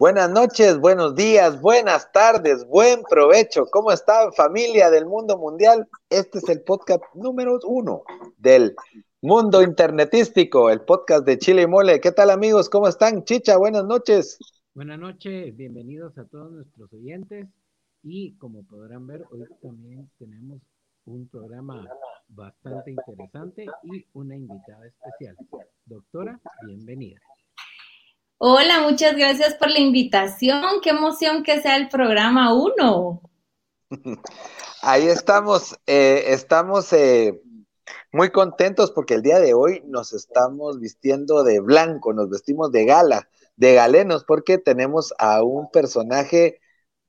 [0.00, 3.66] Buenas noches, buenos días, buenas tardes, buen provecho.
[3.70, 5.86] ¿Cómo están familia del mundo mundial?
[6.08, 8.04] Este es el podcast número uno
[8.38, 8.74] del
[9.20, 12.00] mundo internetístico, el podcast de Chile y Mole.
[12.00, 12.70] ¿Qué tal amigos?
[12.70, 13.24] ¿Cómo están?
[13.24, 14.38] Chicha, buenas noches.
[14.72, 17.46] Buenas noches, bienvenidos a todos nuestros oyentes
[18.02, 20.62] y como podrán ver, hoy también tenemos
[21.04, 21.86] un programa
[22.26, 25.36] bastante interesante y una invitada especial.
[25.84, 27.20] Doctora, bienvenida.
[28.42, 30.80] Hola, muchas gracias por la invitación.
[30.82, 33.20] Qué emoción que sea el programa uno.
[34.80, 37.38] Ahí estamos, eh, estamos eh,
[38.12, 42.86] muy contentos porque el día de hoy nos estamos vistiendo de blanco, nos vestimos de
[42.86, 46.62] gala, de galenos, porque tenemos a un personaje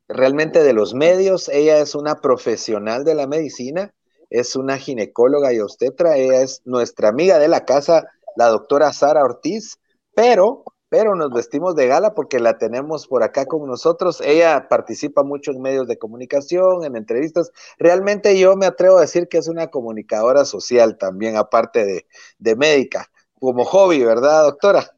[0.09, 1.47] realmente de los medios.
[1.47, 3.93] Ella es una profesional de la medicina,
[4.29, 9.23] es una ginecóloga y obstetra, ella es nuestra amiga de la casa, la doctora Sara
[9.23, 9.79] Ortiz,
[10.13, 14.19] pero pero nos vestimos de gala porque la tenemos por acá con nosotros.
[14.19, 17.53] Ella participa mucho en medios de comunicación, en entrevistas.
[17.79, 22.05] Realmente yo me atrevo a decir que es una comunicadora social también, aparte
[22.39, 24.93] de, médica, como hobby, ¿verdad, doctora?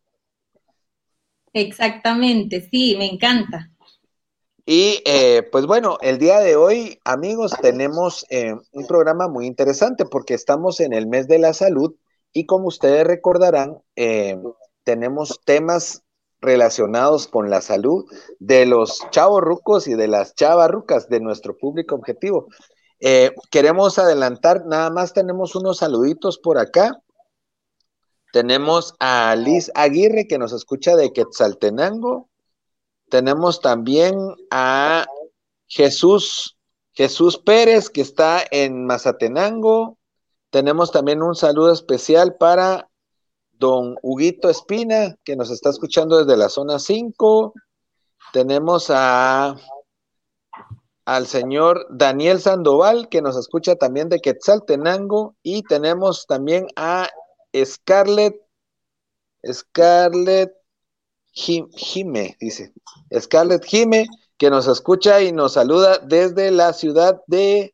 [1.54, 3.70] Exactamente, sí, me encanta.
[4.66, 10.06] Y eh, pues bueno, el día de hoy, amigos, tenemos eh, un programa muy interesante
[10.06, 11.94] porque estamos en el mes de la salud
[12.34, 14.40] y como ustedes recordarán, eh,
[14.84, 16.04] tenemos temas
[16.42, 18.06] relacionados con la salud
[18.40, 22.48] de los chavos rucos y de las chavarrucas de nuestro público objetivo.
[23.00, 27.02] Eh, queremos adelantar, nada más tenemos unos saluditos por acá.
[28.32, 32.30] Tenemos a Liz Aguirre que nos escucha de Quetzaltenango.
[33.10, 34.16] Tenemos también
[34.50, 35.06] a
[35.68, 36.58] Jesús,
[36.94, 39.98] Jesús Pérez que está en Mazatenango.
[40.50, 42.90] Tenemos también un saludo especial para
[43.64, 47.54] don Huguito Espina, que nos está escuchando desde la zona 5.
[48.34, 49.56] Tenemos a
[51.06, 57.10] al señor Daniel Sandoval, que nos escucha también de Quetzaltenango, y tenemos también a
[57.56, 58.36] Scarlett,
[59.50, 60.52] Scarlett
[61.32, 62.74] Jime, dice,
[63.18, 64.08] Scarlett Jime,
[64.38, 67.74] que nos escucha y nos saluda desde la ciudad de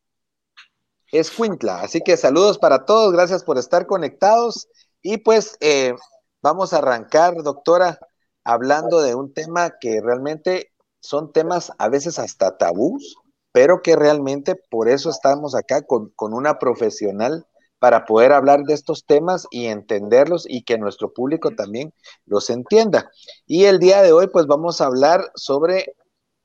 [1.10, 1.80] Escuintla.
[1.80, 4.68] Así que saludos para todos, gracias por estar conectados
[5.02, 5.94] y pues eh,
[6.42, 7.98] vamos a arrancar, doctora,
[8.44, 13.16] hablando de un tema que realmente son temas a veces hasta tabús,
[13.52, 17.46] pero que realmente por eso estamos acá con, con una profesional
[17.78, 21.94] para poder hablar de estos temas y entenderlos y que nuestro público también
[22.26, 23.10] los entienda.
[23.46, 25.94] Y el día de hoy pues vamos a hablar sobre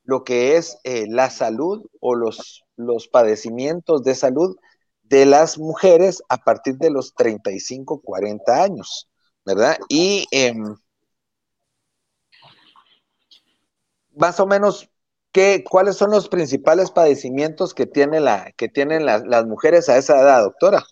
[0.03, 4.55] lo que es eh, la salud o los, los padecimientos de salud
[5.09, 9.09] de las mujeres a partir de los 35, 40 años,
[9.45, 9.77] ¿verdad?
[9.89, 10.75] Y em,
[14.15, 14.89] más o menos,
[15.31, 20.19] ¿qué, ¿cuáles son los principales padecimientos que, tiene la, que tienen las mujeres a esa
[20.19, 20.83] edad, doctora?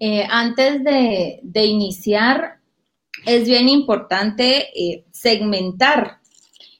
[0.00, 2.60] Eh, antes de, iniciar,
[3.26, 6.21] es bien importante eh, segmentar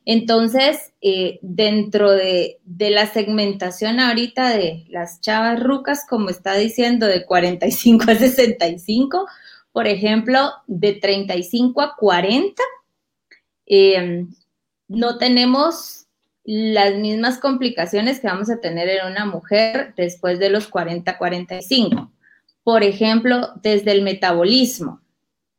[0.05, 7.25] entonces, eh, dentro de, la segmentación ahorita de las chavas rucas, como está diciendo, de
[7.25, 9.27] 45 a 65,
[9.71, 12.63] por ejemplo, de 35 a 40,
[13.67, 14.35] em,
[14.89, 16.07] no tenemos
[16.45, 21.19] las mismas complicaciones que vamos a tener en una mujer después de los 40 a
[21.19, 22.11] 45.
[22.65, 25.01] Por ejemplo, desde el metabolismo,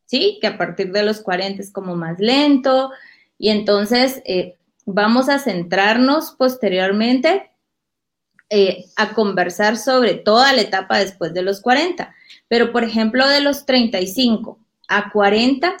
[0.04, 0.38] ¿sí?
[0.40, 2.90] Que a partir de los 40 es como más lento,
[3.38, 7.50] y entonces eh, vamos a centrarnos posteriormente
[8.50, 12.14] eh, a conversar sobre toda la etapa después de los 40.
[12.48, 14.58] Pero, por ejemplo, de los 35
[14.88, 15.74] a 40,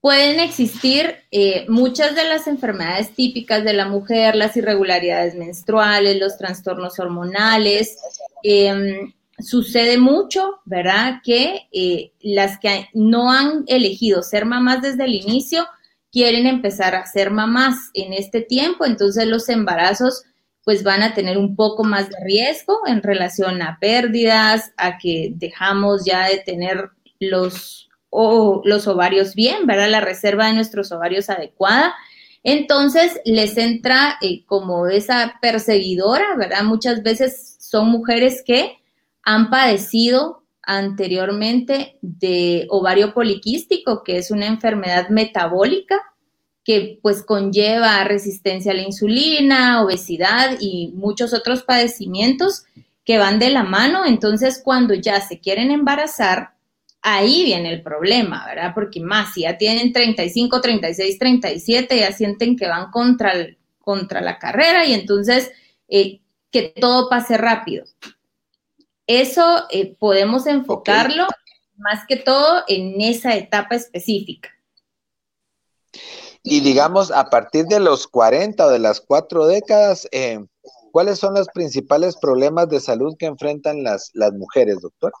[0.00, 6.36] pueden existir eh, muchas de las enfermedades típicas de la mujer, las irregularidades menstruales, los
[6.36, 7.98] trastornos hormonales.
[8.44, 11.20] Em, sucede mucho, ¿verdad?
[11.24, 15.66] Que las que no han elegido ser mamás desde el inicio,
[16.10, 20.24] quieren empezar a ser mamás en este tiempo, entonces los embarazos
[20.64, 25.32] pues van a tener un poco más de riesgo en relación a pérdidas, a que
[25.34, 26.90] dejamos ya de tener
[27.20, 29.88] los, los ovarios bien, ¿verdad?
[29.88, 31.94] La reserva de nuestros ovarios adecuada.
[32.42, 36.64] Entonces les entra eh, como esa perseguidora, ¿verdad?
[36.64, 38.76] Muchas veces son mujeres que
[39.22, 45.98] han padecido anteriormente de ovario poliquístico, que es una enfermedad metabólica
[46.62, 52.64] que pues conlleva resistencia a la insulina, obesidad y muchos otros padecimientos
[53.02, 54.04] que van de la mano.
[54.04, 56.50] Entonces, cuando ya se quieren embarazar,
[57.00, 58.72] ahí viene el problema, ¿verdad?
[58.74, 63.32] Porque más, si ya tienen 35, 36, 37, ya sienten que van contra,
[63.78, 65.50] contra la carrera y entonces
[65.88, 67.86] eh, que todo pase rápido.
[69.08, 71.26] Eso eh, podemos enfocarlo
[71.78, 74.50] más que todo en esa etapa específica.
[76.42, 80.38] Y digamos, a partir de los 40 o de las cuatro décadas, eh,
[80.92, 85.12] ¿cuáles son los principales problemas de salud que enfrentan las, las mujeres, doctor?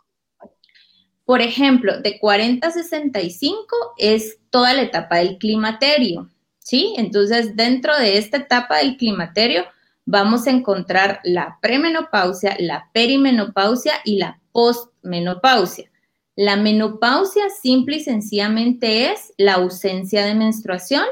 [1.24, 6.94] Por ejemplo, de 40 a 65 es toda la etapa del climaterio, ¿sí?
[6.98, 9.64] Entonces, dentro de esta etapa del climaterio,
[10.10, 15.90] vamos a encontrar la premenopausia, la perimenopausia y la postmenopausia.
[16.34, 21.04] La menopausia simple y sencillamente es la ausencia de menstruación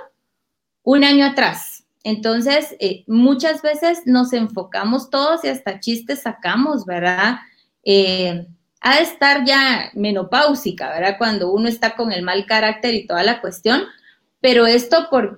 [0.82, 1.84] un año atrás.
[2.04, 7.37] Entonces, eh, muchas veces nos enfocamos todos y hasta chistes sacamos, ¿verdad?
[7.84, 8.46] Eh,
[8.81, 11.19] ha de estar ya menopáusica, ¿verdad?
[11.19, 13.82] Cuando uno está con el mal carácter y toda la cuestión.
[14.40, 15.37] Pero esto, ¿por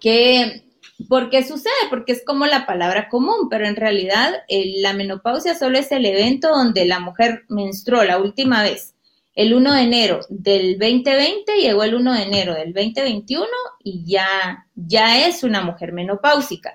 [0.99, 1.05] qué?
[1.09, 1.73] ¿Por qué sucede?
[1.89, 6.49] Porque es como la palabra común, pero en realidad la menopausia solo es el evento
[6.49, 8.95] donde la mujer menstruó la última vez.
[9.35, 13.47] El 1 de enero del 2020 llegó el 1 de enero del 2021
[13.85, 16.75] y ya, ya es una mujer menopáusica.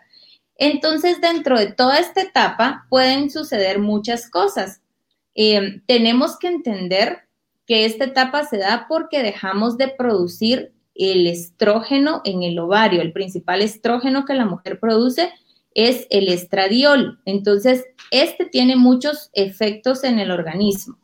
[0.55, 4.81] Entonces, dentro de toda esta etapa pueden suceder muchas cosas.
[5.35, 7.23] Eh, tenemos que entender
[7.65, 13.01] que esta etapa se da porque dejamos de producir el estrógeno en el ovario.
[13.01, 15.31] El principal estrógeno que la mujer produce
[15.73, 17.19] es el estradiol.
[17.25, 20.97] Entonces, este tiene muchos efectos en el organismo,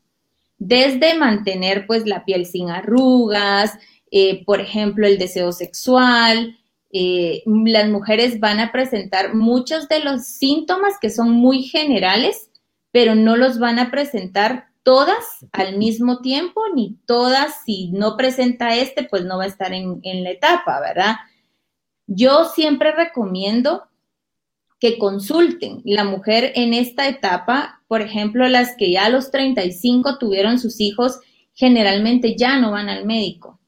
[0.57, 3.77] desde mantener pues la piel sin arrugas,
[4.11, 6.57] eh, por ejemplo, el deseo sexual.
[6.91, 12.49] Eh, las mujeres van a presentar muchos de los síntomas que son muy generales,
[12.91, 18.75] pero no los van a presentar todas al mismo tiempo, ni todas, si no presenta
[18.75, 21.17] este, pues no va a estar en, la etapa, ¿verdad?
[22.07, 23.83] Yo siempre recomiendo
[24.79, 30.17] que consulten la mujer en esta etapa, por ejemplo, las que ya a los 35
[30.17, 31.19] tuvieron sus hijos,
[31.53, 33.59] generalmente ya no van al médico,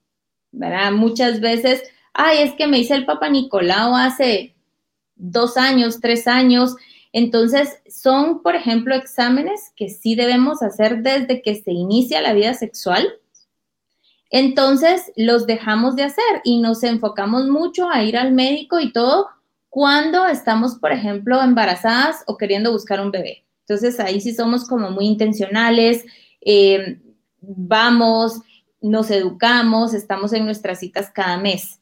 [0.52, 0.92] ¿verdad?
[0.92, 1.84] Muchas veces,
[2.14, 4.56] ay, es que me hice el papá Nicolau hace
[5.16, 6.76] dos años, tres años,
[7.14, 12.54] entonces, son, por ejemplo, exámenes que sí debemos hacer desde que se inicia la vida
[12.54, 13.06] sexual.
[14.30, 19.28] Entonces, los dejamos de hacer y nos enfocamos mucho a ir al médico y todo
[19.70, 23.44] cuando estamos, por ejemplo, embarazadas o queriendo buscar un bebé.
[23.68, 26.06] Entonces, ahí sí somos como muy intencionales,
[26.40, 27.00] eh,
[27.42, 28.42] vamos,
[28.80, 31.81] nos educamos, estamos en nuestras citas cada mes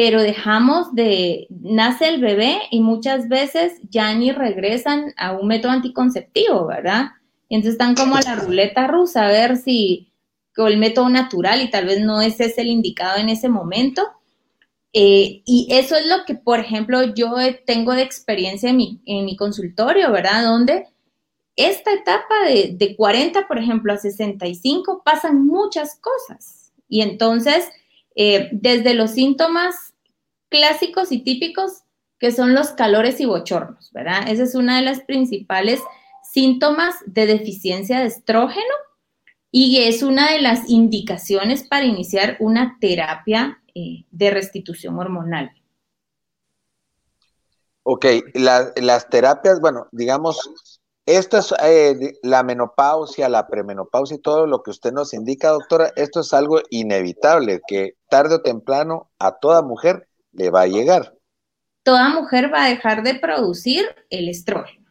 [0.00, 5.72] pero dejamos de, nace el bebé y muchas veces ya ni regresan a un método
[5.72, 7.10] anticonceptivo, ¿verdad?
[7.50, 10.10] Y entonces están como a la ruleta rusa a ver si
[10.56, 14.08] con el método natural y tal vez no es ese el indicado en ese momento.
[14.94, 17.34] Eh, y eso es lo que, por ejemplo, yo
[17.66, 20.44] tengo de experiencia en mi, en mi consultorio, ¿verdad?
[20.44, 20.86] Donde
[21.56, 26.72] esta etapa de, de 40, por ejemplo, a 65 pasan muchas cosas.
[26.88, 27.68] Y entonces,
[28.16, 29.89] eh, desde los síntomas
[30.50, 31.84] clásicos y típicos
[32.18, 34.28] que son los calores y bochornos, ¿verdad?
[34.28, 35.80] Esa es una de las principales
[36.22, 38.74] síntomas de deficiencia de estrógeno
[39.50, 45.50] y es una de las indicaciones para iniciar una terapia eh, de restitución hormonal.
[47.82, 50.38] Ok, las terapias, bueno, digamos,
[51.06, 55.90] esto es eh, la menopausia, la premenopausia y todo lo que usted nos indica, doctora,
[55.96, 61.16] esto es algo inevitable, que tarde o temprano a toda mujer le va a llegar.
[61.82, 64.90] Toda mujer va a dejar de producir el estrógeno.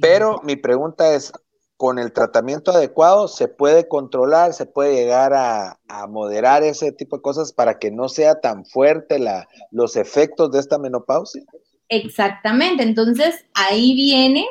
[0.00, 1.32] Pero mi pregunta es,
[1.76, 5.78] ¿con el tratamiento adecuado se puede controlar, se puede llegar a,
[6.08, 10.60] moderar ese tipo de cosas para que no sea tan fuerte la, los efectos de
[10.60, 11.42] esta menopausia?
[11.88, 14.46] Exactamente, entonces ahí viene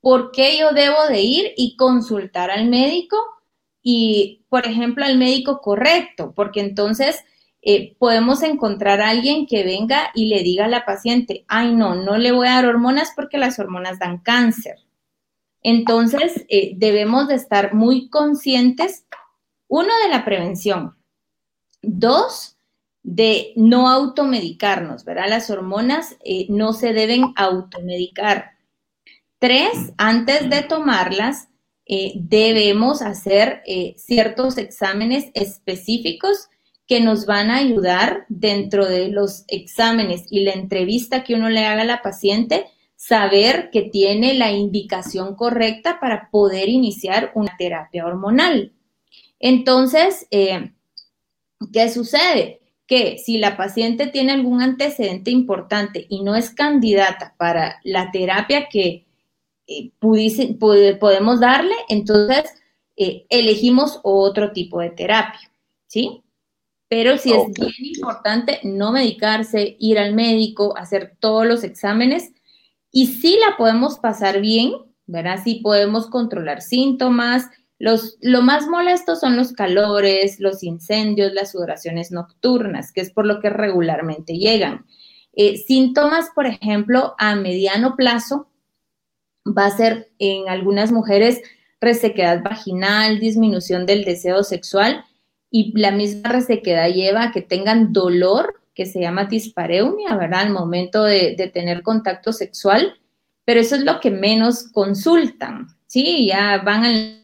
[0.00, 3.16] por qué yo debo de ir y consultar al médico
[3.82, 7.24] y, por ejemplo, al médico correcto, porque entonces
[7.70, 11.96] eh, podemos encontrar a alguien que venga y le diga a la paciente, ay no,
[11.96, 14.76] no le voy a dar hormonas porque las hormonas dan cáncer.
[15.60, 19.04] Entonces, eh, debemos de estar muy conscientes,
[19.66, 20.96] uno, de la prevención,
[21.82, 22.56] dos,
[23.02, 25.28] de no automedicarnos, ¿verdad?
[25.28, 28.52] Las hormonas eh, no se deben automedicar.
[29.38, 31.48] Tres, antes de tomarlas,
[32.14, 33.62] debemos hacer
[33.96, 36.48] ciertos exámenes específicos
[36.88, 41.66] que nos van a ayudar dentro de los exámenes y la entrevista que uno le
[41.66, 42.66] haga a la paciente,
[42.96, 48.72] saber que tiene la indicación correcta para poder iniciar una terapia hormonal.
[49.38, 52.58] Entonces, ¿qué sucede?
[52.88, 58.70] que si la paciente tiene algún antecedente importante y no es candidata para la terapia
[58.70, 59.04] que
[59.66, 62.44] eh, podemos darle, entonces
[62.96, 65.52] eh, elegimos otro tipo de terapia,
[65.86, 66.22] ¿sí?
[66.88, 72.32] Pero sí es bien importante no medicarse, ir al médico, hacer todos los exámenes
[72.90, 74.72] y si la podemos pasar bien,
[75.06, 75.40] ¿verdad?
[75.42, 82.10] Si podemos controlar síntomas, los, lo más molesto son los calores, los incendios, las sudoraciones
[82.10, 84.86] nocturnas, que es por lo que regularmente llegan.
[85.34, 88.48] Eh, síntomas, por ejemplo, a mediano plazo,
[89.46, 91.40] va a ser en algunas mujeres
[91.80, 95.04] resequedad vaginal, disminución del deseo sexual
[95.50, 100.40] y la misma resequedad lleva a que tengan dolor, que se llama dispareunia, ¿verdad?
[100.40, 102.98] Al momento de, de tener contacto sexual,
[103.44, 106.26] pero eso es lo que menos consultan, ¿sí?
[106.26, 107.18] Ya van al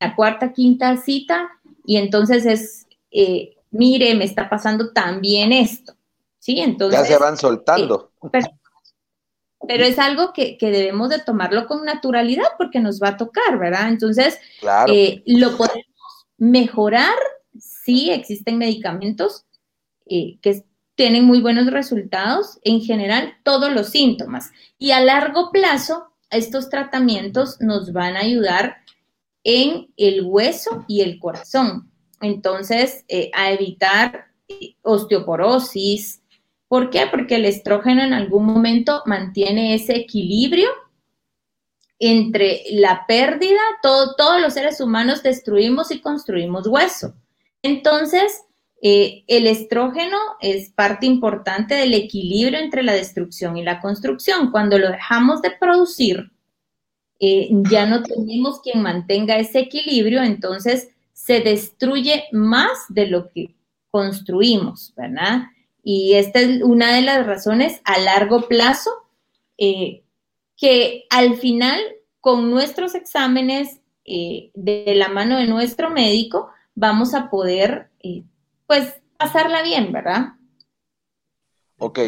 [0.00, 1.50] la cuarta, quinta cita
[1.84, 5.94] y entonces es, eh, mire, me está pasando también esto,
[6.38, 6.60] ¿sí?
[6.60, 7.00] Entonces...
[7.00, 8.10] Ya se van soltando.
[8.32, 8.40] Eh,
[9.68, 13.88] pero, es algo que, debemos de tomarlo con naturalidad porque nos va a tocar, ¿verdad?
[13.88, 14.40] Entonces,
[14.88, 15.84] eh, lo podemos
[16.40, 17.14] mejorar,
[17.56, 19.44] sí, existen medicamentos
[20.08, 20.64] que
[20.96, 24.50] tienen muy buenos resultados, en general, todos los síntomas.
[24.76, 28.78] Y a largo plazo, estos tratamientos nos van a ayudar
[29.44, 31.90] en el hueso y el corazón.
[32.20, 36.22] Entonces, eh, a evitar eh, osteoporosis.
[36.68, 37.06] ¿Por qué?
[37.10, 40.68] Porque el estrógeno en algún momento mantiene ese equilibrio
[42.00, 47.14] entre la pérdida, todos los seres humanos destruimos y construimos hueso.
[47.62, 48.42] Entonces,
[48.82, 54.50] eh, el estrógeno es parte importante del equilibrio entre la destrucción y la construcción.
[54.50, 56.32] Cuando lo dejamos de producir,
[57.20, 63.54] eh, ya no tenemos quien mantenga ese equilibrio, entonces se destruye más de lo que
[63.90, 65.42] construimos, ¿verdad?
[65.82, 68.90] Y esta es una de las razones a largo plazo
[69.58, 70.02] eh,
[70.60, 71.80] que al final
[72.20, 77.90] con nuestros exámenes eh, de la mano de nuestro médico vamos a poder
[78.66, 80.34] pues pasarla bien, ¿verdad?
[81.78, 81.98] Ok,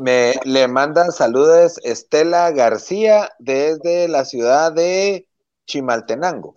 [0.00, 5.28] me le manda saludos Estela García desde la ciudad de
[5.66, 6.56] Chimaltenango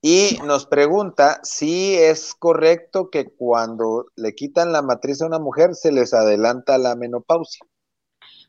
[0.00, 5.74] y nos pregunta si es correcto que cuando le quitan la matriz a una mujer
[5.74, 7.66] se les adelanta la menopausia.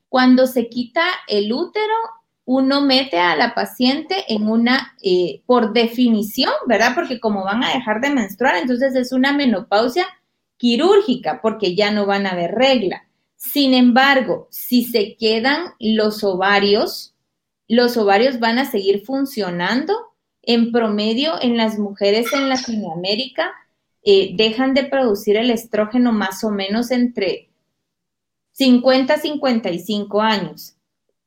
[0.08, 1.96] Cuando se quita el útero,
[2.48, 6.94] uno mete a la paciente en una, eh, por definición, ¿verdad?
[6.96, 10.08] Porque como van a dejar de menstruar, entonces es una menopausia
[10.56, 13.06] quirúrgica porque ya no van a haber regla.
[13.36, 17.14] Sin embargo, si se quedan los ovarios,
[17.68, 19.94] los ovarios van a seguir funcionando.
[20.42, 23.52] En promedio, en las mujeres en Latinoamérica,
[24.04, 27.50] eh, dejan de producir el estrógeno más o menos entre
[28.54, 30.77] 50 a 55 años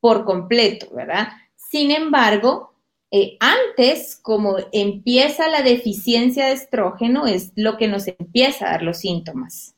[0.01, 1.29] por completo, ¿verdad?
[1.57, 2.75] Sin embargo,
[3.11, 8.83] eh, antes, como empieza la deficiencia de estrógeno, es lo que nos empieza a dar
[8.83, 9.75] los síntomas.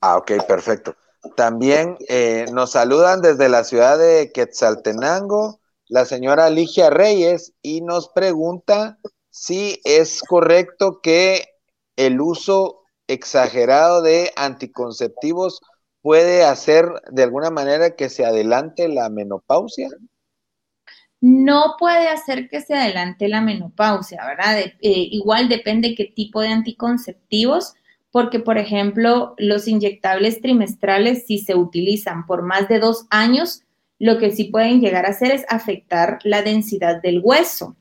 [0.00, 0.96] Ah, ok, perfecto.
[1.36, 5.60] También eh, nos saludan desde la ciudad de Quetzaltenango
[5.92, 8.98] la señora Ligia Reyes y nos pregunta
[9.28, 11.44] si es correcto que
[11.96, 15.60] el uso exagerado de anticonceptivos
[16.02, 19.88] puede hacer de alguna manera que se adelante la menopausia.
[21.20, 24.58] No puede hacer que se adelante la menopausia, ¿verdad?
[24.58, 27.74] Eh, igual depende qué tipo de anticonceptivos
[28.10, 33.62] porque, por ejemplo, los inyectables trimestrales, si se utilizan por más de dos años,
[33.98, 37.76] lo que sí pueden llegar a hacer es afectar la densidad del hueso.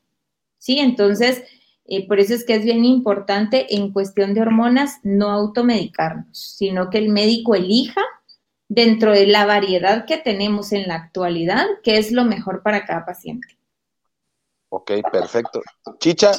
[0.60, 0.78] ¿Sí?
[0.78, 1.44] Entonces,
[1.94, 6.90] eh, por eso es que es bien importante en cuestión de hormonas no automedicarnos, sino
[6.90, 8.00] que el médico elija
[8.70, 13.06] dentro de la variedad que tenemos en la actualidad, qué es lo mejor para cada
[13.06, 13.46] paciente.
[14.70, 15.62] Ok, perfecto.
[16.00, 16.32] Chicha,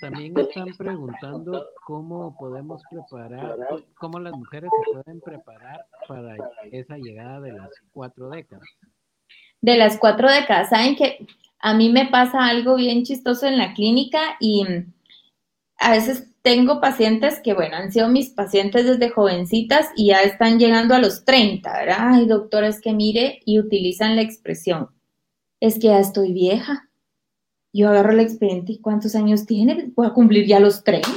[0.00, 3.58] también están preguntando cómo podemos preparar,
[3.98, 6.34] cómo las mujeres se pueden preparar para
[6.72, 8.66] esa llegada de las cuatro décadas.
[9.60, 11.26] De las cuatro décadas, saben que
[11.58, 14.64] a mí me pasa algo bien chistoso en la clínica y
[15.78, 20.58] a veces tengo pacientes que, bueno, han sido mis pacientes desde jovencitas y ya están
[20.58, 21.96] llegando a los 30, ¿verdad?
[21.98, 24.90] Ay, doctora, es que mire y utilizan la expresión,
[25.60, 26.88] es que ya estoy vieja.
[27.72, 29.90] Yo agarro el expediente y ¿cuántos años tiene?
[29.94, 31.10] Voy a cumplir ya los 30.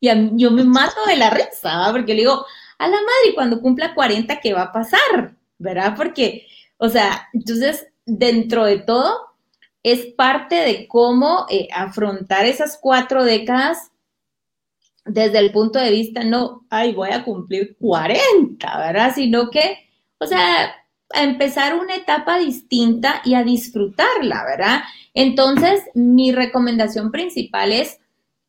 [0.00, 2.44] Y yo me mato de la risa, porque le digo,
[2.78, 5.36] a la madre, cuando cumpla 40, ¿qué va a pasar?
[5.58, 5.94] ¿Verdad?
[5.94, 6.46] Porque,
[6.78, 9.29] o sea, entonces, dentro de todo,
[9.82, 13.90] es parte de cómo eh, afrontar esas cuatro décadas
[15.04, 19.12] desde el punto de vista, no, ay, voy a cumplir 40, ¿verdad?
[19.14, 19.78] Sino que,
[20.18, 20.74] o sea,
[21.12, 24.82] a empezar una etapa distinta y a disfrutarla, ¿verdad?
[25.14, 27.98] Entonces, mi recomendación principal es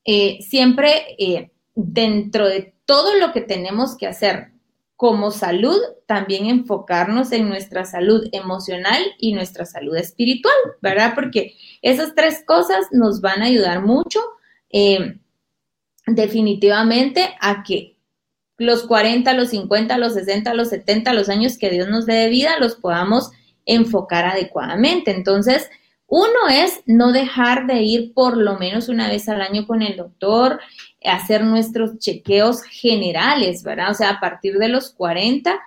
[0.06, 4.52] eh, siempre eh, dentro de todo lo que tenemos que hacer
[5.01, 11.13] como salud, también enfocarnos en nuestra salud emocional y nuestra salud espiritual, ¿verdad?
[11.15, 14.20] Porque esas tres cosas nos van a ayudar mucho.
[14.70, 15.17] Eh,
[16.05, 17.98] definitivamente a que
[18.60, 22.29] los 40, los 50, los 60, los 70, los años que Dios nos dé de
[22.29, 23.31] vida, los podamos
[23.65, 25.10] enfocar adecuadamente.
[25.10, 25.67] Entonces,
[26.05, 29.98] uno es no dejar de ir por lo menos una vez al año con el
[29.98, 30.60] doctor,
[31.03, 33.91] hacer nuestros chequeos generales, ¿verdad?
[33.91, 35.60] O sea, a partir de los 40,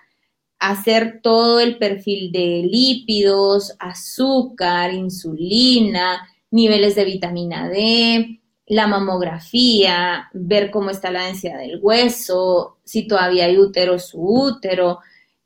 [0.58, 10.70] hacer todo el perfil de lípidos, azúcar, insulina, niveles de vitamina D, la mamografía, ver
[10.70, 15.00] cómo está la densidad del hueso, si todavía hay útero, su útero,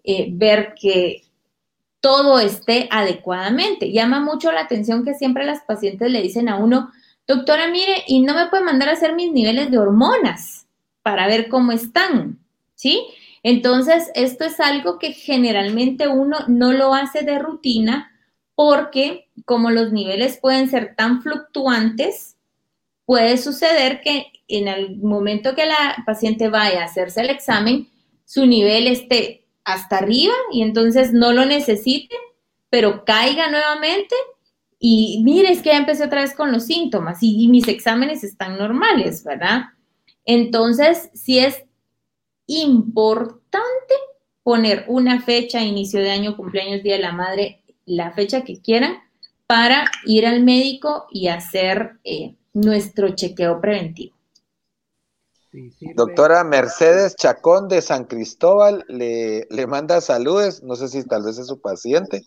[0.05, 1.25] eh, ver que
[2.01, 3.91] todo esté adecuadamente.
[3.91, 6.91] Llama mucho la atención que siempre las pacientes le dicen a uno,
[7.29, 10.67] doctora, mire, y no me puede mandar a hacer mis niveles de hormonas
[11.03, 12.39] para ver cómo están,
[12.75, 13.07] ¿sí?
[13.43, 18.11] Entonces, esto es algo que generalmente uno no lo hace de rutina
[18.55, 22.37] porque como los niveles pueden ser tan fluctuantes,
[23.05, 27.89] puede suceder que en el momento que la paciente vaya a hacerse el examen,
[28.25, 32.17] su nivel esté hasta arriba y entonces no lo necesite,
[32.71, 34.15] pero caiga nuevamente
[34.79, 38.59] y mire, es que ya empecé otra vez con los síntomas y, mis exámenes están
[38.59, 39.63] normales, ¿verdad?
[40.25, 41.65] Entonces, sí es
[42.47, 43.95] importante
[44.43, 48.99] poner una fecha, inicio de año, cumpleaños, Día de la Madre, la fecha que quieran,
[49.47, 54.15] para ir al médico y hacer eh, nuestro chequeo preventivo.
[55.97, 61.39] Doctora Mercedes Chacón de San Cristóbal le, le, manda saludos, no sé si tal vez
[61.39, 62.23] es su paciente,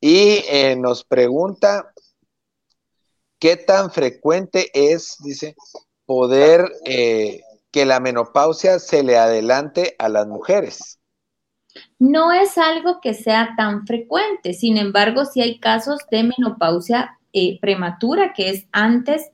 [0.00, 1.92] y eh, nos pregunta
[3.38, 5.54] qué tan frecuente es, dice,
[6.06, 10.98] poder eh, que la menopausia se le adelante a las mujeres.
[11.98, 17.60] No es algo que sea tan frecuente, sin embargo, sí hay casos de menopausia eh,
[17.60, 19.30] prematura, que es antes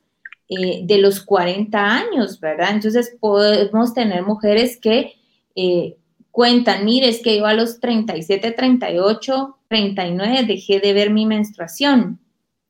[0.48, 2.70] eh, de los 40 años, ¿verdad?
[2.70, 5.14] Entonces podemos tener mujeres que
[5.54, 5.96] eh,
[6.36, 12.20] cuentan, mire, es que yo a los 37, 38, 39 dejé de ver mi menstruación,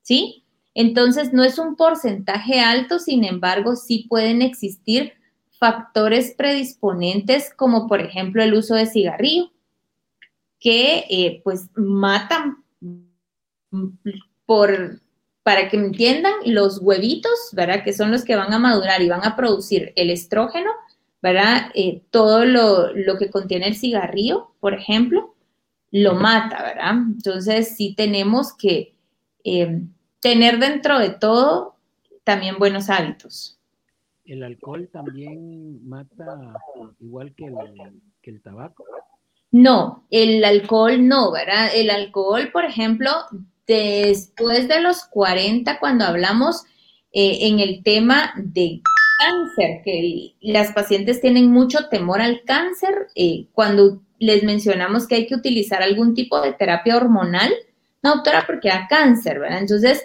[0.02, 0.44] ¿sí?
[0.72, 5.14] Entonces no es un porcentaje alto, sin embargo, sí pueden existir
[5.58, 9.50] factores predisponentes como por ejemplo el uso de cigarrillo,
[10.60, 12.62] que eh, pues matan
[14.46, 15.00] por
[15.42, 17.82] para que me entiendan, los huevitos, ¿verdad?
[17.82, 20.70] Que son los que van a madurar y van a producir el estrógeno,
[21.26, 21.72] ¿verdad?
[21.74, 25.34] Eh, todo lo, que contiene el cigarrillo, por ejemplo,
[25.90, 26.92] lo mata, ¿verdad?
[26.92, 28.94] Entonces sí tenemos que
[29.42, 29.80] eh,
[30.20, 31.74] tener dentro de todo
[32.22, 33.58] también buenos hábitos.
[34.24, 36.54] ¿El alcohol también mata
[37.00, 37.54] igual que el,
[38.22, 38.84] que el tabaco?
[39.50, 41.70] No, el alcohol no, ¿verdad?
[41.74, 43.10] El alcohol, por ejemplo,
[43.66, 46.62] después de los 40, cuando hablamos
[47.10, 48.80] eh, en el tema de
[49.18, 55.26] cáncer, que las pacientes tienen mucho temor al cáncer, eh, cuando les mencionamos que hay
[55.26, 57.52] que utilizar algún tipo de terapia hormonal,
[58.02, 59.58] no, doctora, porque da cáncer, ¿verdad?
[59.58, 60.04] Entonces,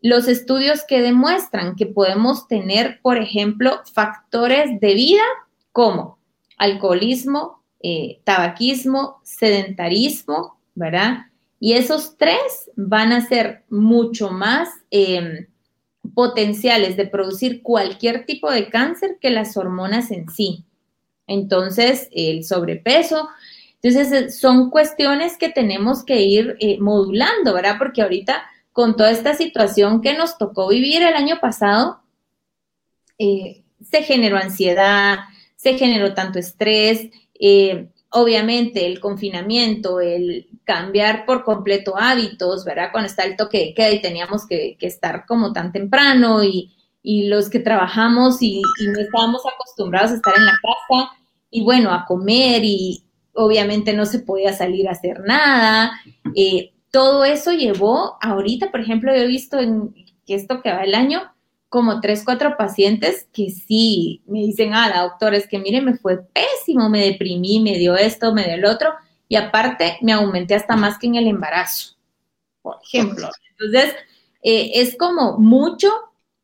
[0.00, 5.22] los estudios que demuestran que podemos tener, por ejemplo, factores de vida
[5.70, 6.18] como
[6.58, 11.26] alcoholismo, eh, tabaquismo, sedentarismo, ¿verdad?
[11.58, 15.46] Y esos tres van a ser mucho más em,
[16.14, 20.64] potenciales de producir cualquier tipo de cáncer que las hormonas en sí.
[21.26, 23.28] Entonces, el sobrepeso.
[23.80, 27.76] Entonces, eh, son cuestiones que tenemos que ir eh, modulando, ¿verdad?
[27.78, 32.00] Porque ahorita, con toda esta situación que nos tocó vivir el año pasado,
[33.18, 35.20] eh, se generó ansiedad,
[35.56, 37.10] se generó tanto estrés,
[38.10, 42.88] obviamente el confinamiento, el cambiar por completo hábitos, ¿verdad?
[42.92, 47.28] Cuando está el toque de queda y teníamos que, estar como tan temprano y, y
[47.28, 51.12] los que trabajamos y, no estábamos acostumbrados a estar en la casa
[51.50, 55.92] y bueno, a comer y obviamente no se podía salir a hacer nada.
[56.34, 59.94] Eh, todo eso llevó, ahorita, por ejemplo, yo he visto en
[60.34, 61.22] esto que va el año,
[61.68, 65.96] como tres, cuatro pacientes que sí me dicen, ah, la doctora, es que mire, me
[65.96, 68.90] fue pésimo, me deprimí, me dio esto, me dio el otro,
[69.32, 71.94] y aparte me aumenté hasta más que en el embarazo,
[72.60, 73.30] por ejemplo.
[73.52, 73.94] Entonces,
[74.42, 75.88] eh, es como mucho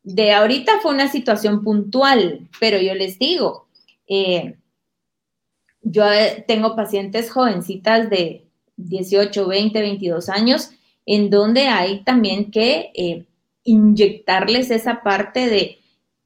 [0.03, 3.69] de ahorita fue una situación puntual, pero yo les digo,
[4.07, 4.57] eh,
[5.83, 8.47] yo eh, tengo pacientes jovencitas de
[8.79, 10.71] 18, 20, 22 años,
[11.05, 13.27] en donde hay también que eh,
[13.65, 15.79] inyectarles esa parte de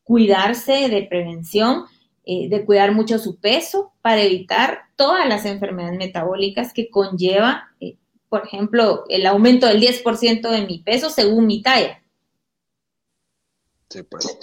[0.04, 1.86] cuidarse, de prevención,
[2.24, 7.68] de cuidar mucho su peso para evitar todas las enfermedades metabólicas que conlleva,
[8.28, 12.02] por ejemplo, el aumento del 10% de mi peso según mi talla.
[13.90, 14.38] Sí, pues.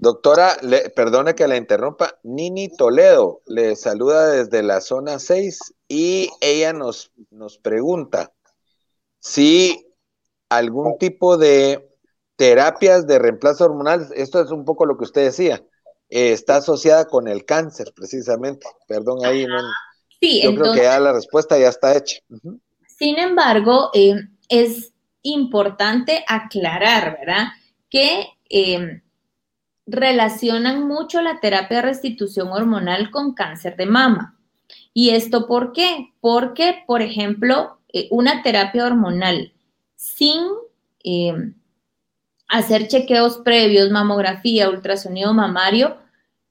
[0.00, 0.56] Doctora,
[0.94, 2.18] perdone que la interrumpa.
[2.22, 8.32] Nini Toledo le saluda desde la zona 6 y ella nos, nos pregunta
[9.18, 9.92] si
[10.48, 11.86] algún tipo de
[12.36, 15.62] terapias de reemplazo hormonal, esto es un poco lo que usted decía,
[16.08, 18.66] eh, está asociada con el cáncer, precisamente.
[18.86, 19.58] Perdón, ahí no.
[20.20, 22.18] Sí, yo creo que ya la respuesta ya está hecha.
[22.86, 24.14] Sin embargo, eh,
[24.48, 24.92] es
[25.22, 27.48] importante aclarar, ¿verdad?
[27.90, 29.02] Que Em,
[29.86, 34.36] relacionan mucho la terapia de restitución hormonal con cáncer de mama.
[34.92, 36.12] ¿Y esto por qué?
[36.20, 39.52] Porque, por ejemplo, eh, una terapia hormonal
[39.94, 40.42] sin
[41.04, 41.54] em,
[42.48, 45.96] hacer chequeos previos, mamografía, ultrasonido mamario,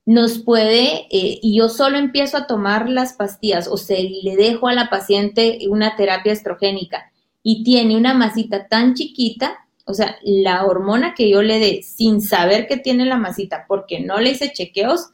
[0.05, 4.67] nos puede, eh, y yo solo empiezo a tomar las pastillas o se le dejo
[4.67, 10.65] a la paciente una terapia estrogénica y tiene una masita tan chiquita, o sea, la
[10.65, 14.51] hormona que yo le dé sin saber que tiene la masita porque no le hice
[14.51, 15.11] chequeos,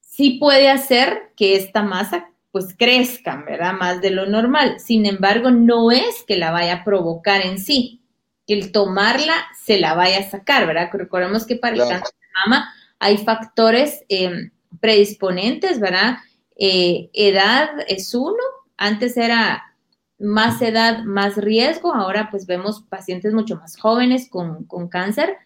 [0.00, 3.74] sí puede hacer que esta masa pues crezca, ¿verdad?
[3.74, 4.80] Más de lo normal.
[4.80, 8.02] Sin embargo, no es que la vaya a provocar en sí,
[8.48, 10.90] el tomarla se la vaya a sacar, ¿verdad?
[10.92, 16.18] Recordemos que para el cáncer de mama hay factores em, predisponentes, ¿verdad?
[16.56, 18.42] Eh, edad es uno,
[18.76, 19.74] antes era
[20.18, 21.94] más edad, más riesgo.
[21.94, 25.36] Ahora pues vemos pacientes mucho más jóvenes con, cáncer.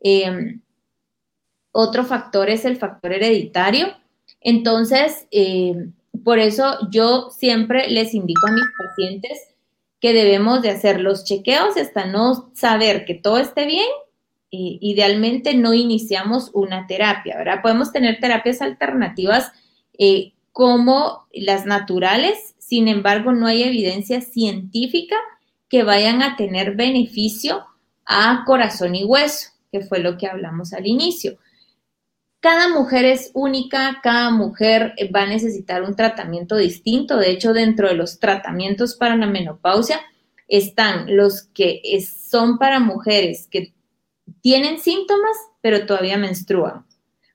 [0.00, 0.60] Em,
[1.72, 3.88] otro factor es el factor hereditario.
[4.40, 5.92] Entonces, em,
[6.24, 9.55] por eso yo siempre les indico a mis pacientes
[10.00, 13.88] que debemos de hacer los chequeos hasta no saber que todo esté bien.
[14.50, 17.60] idealmente no iniciamos una terapia, ¿verdad?
[17.62, 19.52] Podemos tener terapias alternativas
[19.98, 25.16] eh, como las naturales, sin embargo, no hay evidencia científica
[25.68, 27.66] que vayan a tener beneficio
[28.06, 31.36] a corazón y hueso, que fue lo que hablamos al inicio.
[32.48, 37.16] Cada mujer es única, cada mujer va a necesitar un tratamiento distinto.
[37.16, 40.00] De hecho, dentro de los tratamientos para la menopausia
[40.46, 43.74] están los que son para mujeres que
[44.42, 46.86] tienen síntomas, pero todavía menstruan.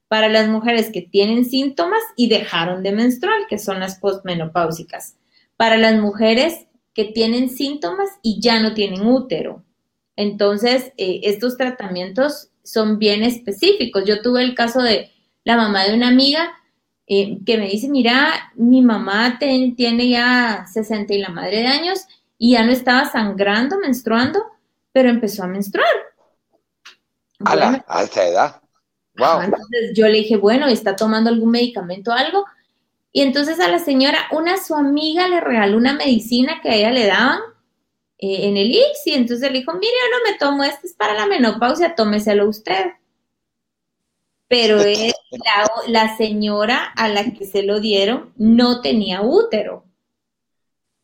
[0.08, 5.18] Para las mujeres que tienen síntomas y dejaron de menstruar, que son las postmenopáusicas
[5.58, 9.62] para las mujeres que tienen síntomas y ya no tienen útero.
[10.16, 14.04] Entonces, eh, estos tratamientos son bien específicos.
[14.06, 15.12] Yo tuve el caso de
[15.44, 16.52] la mamá de una amiga
[17.08, 22.06] eh, que me dice, mira, mi mamá tiene ya 60 y la madre de años
[22.38, 24.44] y ya no estaba sangrando, menstruando,
[24.92, 25.88] pero empezó a menstruar.
[27.44, 28.62] A la alta edad.
[29.18, 29.42] Wow.
[29.42, 32.46] Entonces yo le dije, bueno, ¿está tomando algún medicamento o algo?
[33.12, 36.92] Y entonces a la señora, una su amiga le regaló una medicina que a ella
[36.92, 37.42] le daban
[38.22, 41.14] eh, en el y entonces le dijo, mire, yo no me tomo, esto es para
[41.14, 42.92] la menopausia, tómeselo usted.
[44.48, 44.78] Pero
[45.32, 49.86] la, la señora a la que se lo dieron no tenía útero.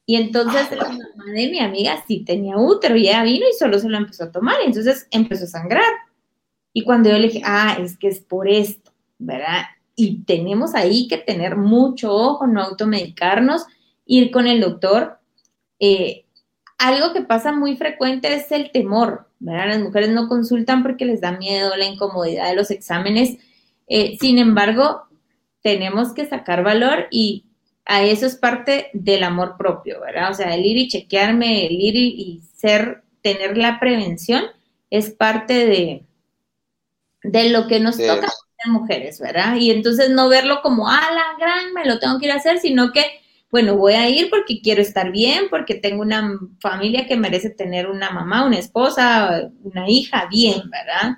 [0.06, 3.78] Y entonces la mamá de mi amiga sí tenía útero y ella vino y solo
[3.78, 5.94] se lo empezó a tomar y entonces empezó a sangrar.
[6.72, 9.64] Y cuando yo le dije, ah, es que es por esto, ¿verdad?
[10.00, 13.66] y tenemos ahí que tener mucho ojo, no automedicarnos,
[14.06, 15.18] ir con el doctor.
[15.80, 16.27] Eh,
[16.78, 19.68] algo que pasa muy frecuente es el temor, ¿verdad?
[19.68, 23.38] Las mujeres no consultan porque les da miedo la incomodidad de los exámenes.
[23.88, 25.08] Eh, sin embargo,
[25.62, 27.46] tenemos que sacar valor y
[27.86, 30.32] a eso es parte del amor propio, ¿verdad?
[30.32, 34.44] O sea, el ir y chequearme, el ir y, ser, tener la prevención
[34.90, 36.06] es parte de,
[37.24, 38.28] de lo que nos toca
[38.66, 39.56] mujeres, ¿verdad?
[39.56, 42.60] Y entonces no verlo como, ah, la gran, me lo tengo que ir a hacer,
[42.60, 43.06] sino que,
[43.50, 47.88] bueno, voy a ir porque quiero estar bien, porque tengo una familia que merece tener
[47.88, 51.18] una mamá, una esposa, una hija bien, ¿verdad?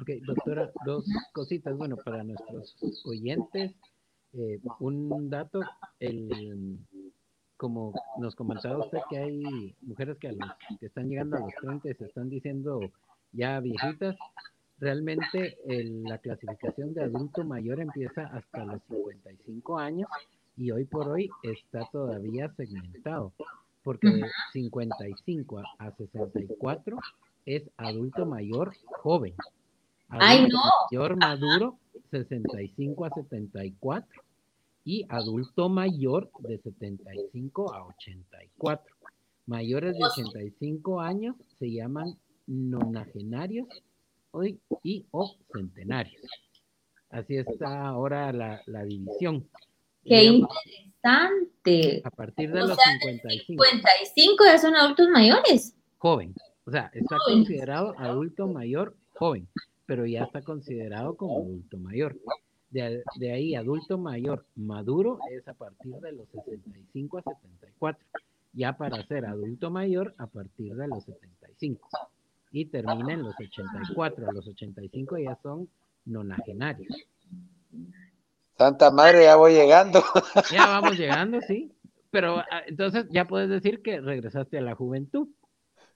[0.00, 1.76] Ok, doctora, dos cositas.
[1.76, 3.72] Bueno, para nuestros oyentes,
[4.32, 5.60] eh, un dato,
[5.98, 6.78] el,
[7.58, 11.54] como nos comentaba usted que hay mujeres que, a los, que están llegando a los
[11.60, 12.80] 30 y se están diciendo
[13.32, 14.16] ya viejitas,
[14.78, 20.08] realmente la clasificación de adulto mayor empieza hasta los 55 años
[20.60, 23.32] y hoy por hoy está todavía segmentado,
[23.82, 26.98] porque de 55 a 64
[27.46, 29.34] es adulto mayor joven.
[30.10, 30.60] Adulto ¡Ay, no!
[30.90, 31.78] Mayor maduro,
[32.10, 34.22] 65 a 74
[34.84, 38.94] y adulto mayor de 75 a 84.
[39.46, 43.66] Mayores de 85 años se llaman nonagenarios
[44.82, 46.22] y o centenarios.
[47.08, 49.48] Así está ahora la, división.
[50.04, 52.02] Qué interesante.
[52.04, 53.64] A partir de los 55.
[53.64, 55.74] 55 ya son adultos mayores.
[55.98, 56.34] Joven.
[56.64, 59.48] O sea, está considerado adulto mayor joven,
[59.86, 62.16] pero ya está considerado como adulto mayor.
[62.70, 68.06] De, de, ahí, adulto mayor maduro es a partir de los 65 a 74.
[68.52, 71.88] Ya para ser adulto mayor a partir de los 75
[72.52, 74.28] y termina en los 84.
[74.28, 75.68] A los 85 ya son
[76.04, 76.94] nonagenarios.
[78.60, 80.04] Santa Madre, ya voy llegando.
[80.52, 81.72] Ya vamos llegando, sí.
[82.10, 85.28] Pero ah, entonces ya puedes decir que regresaste a la juventud.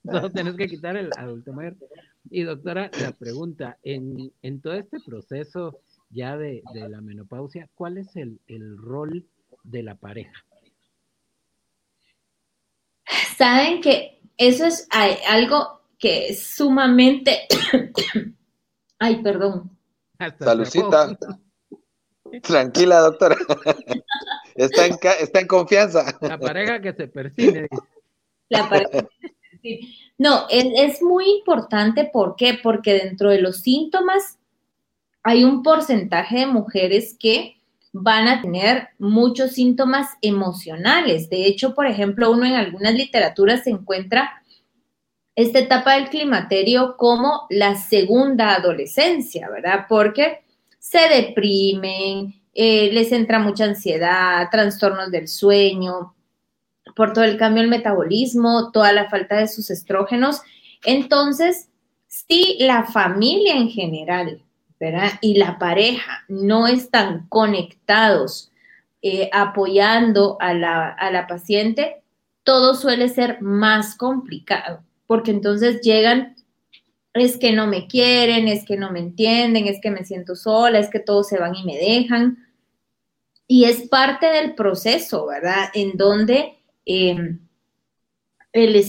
[0.03, 1.77] No tienes que quitar el adulto mayor.
[2.31, 7.99] Y doctora, la pregunta, en, en todo este proceso ya de, de, la menopausia, ¿cuál
[7.99, 9.27] es el, el rol
[9.63, 10.33] de la pareja?
[13.37, 17.47] Saben que eso es algo que es sumamente...
[18.99, 19.71] Ay, perdón.
[20.39, 21.19] Salucita.
[22.43, 23.37] Tranquila, doctora.
[24.55, 26.17] Está en, está en confianza.
[26.21, 27.69] La pareja que se persigue.
[28.49, 29.09] La pareja
[30.19, 32.09] No, es, es, muy importante.
[32.13, 32.59] ¿Por qué?
[32.63, 34.39] Porque dentro de los síntomas
[35.25, 37.57] hay un porcentaje de mujeres que
[37.93, 41.31] van a tener muchos síntomas emocionales.
[41.31, 44.43] De hecho, por ejemplo, uno en algunas literaturas se encuentra
[45.37, 49.87] esta etapa del climaterio como la segunda adolescencia, ¿verdad?
[49.89, 50.44] Porque
[50.85, 56.15] se deprimen, eh, les entra mucha ansiedad, trastornos del sueño,
[56.95, 60.43] por todo el cambio del metabolismo, toda la falta de sus estrógenos.
[60.85, 61.71] Entonces,
[62.07, 64.43] si la familia en general.
[65.23, 68.53] Y la pareja no están conectados,
[69.01, 72.03] eh, apoyando a la, a la paciente,
[72.43, 76.34] todo suele ser más complicado porque entonces llegan,
[77.15, 80.81] es que no me quieren, es que no me entienden, es que me siento sola,
[80.81, 82.39] es que todos se van y me dejan.
[83.47, 85.69] Y es parte del proceso, ¿verdad?
[85.75, 87.39] En donde em,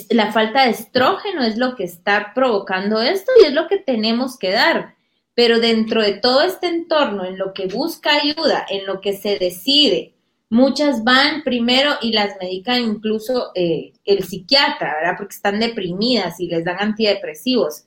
[0.09, 4.37] la falta de estrógeno es lo que está provocando esto y es lo que tenemos
[4.39, 4.95] que dar.
[5.35, 9.37] Pero dentro de todo este entorno, en lo que busca ayuda, en lo que se
[9.37, 10.15] decide,
[10.47, 15.15] Muchas van primero y las medican incluso eh, el psiquiatra, ¿verdad?
[15.17, 17.84] Porque están deprimidas y les dan antidepresivos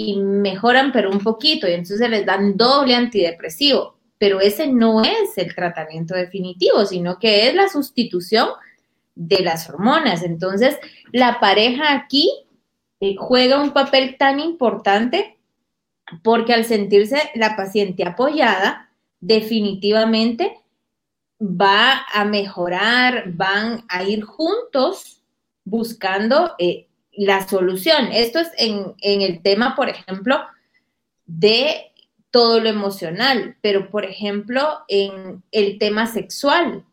[0.00, 3.96] y mejoran pero un poquito y entonces les dan doble antidepresivo.
[4.16, 8.48] Pero ese no es el tratamiento definitivo, sino que es la sustitución
[9.16, 10.22] de las hormonas.
[10.22, 10.78] Entonces,
[11.10, 12.30] la pareja aquí
[13.00, 15.36] eh, juega un papel tan importante
[16.22, 20.60] porque al sentirse la paciente apoyada, definitivamente
[21.40, 25.22] va a mejorar, van a ir juntos
[25.64, 26.87] buscando eh,
[27.26, 28.08] la solución.
[28.12, 30.38] Esto es en, el tema, por ejemplo,
[31.26, 31.92] de
[32.30, 36.84] todo lo emocional, pero por ejemplo, en el tema sexual,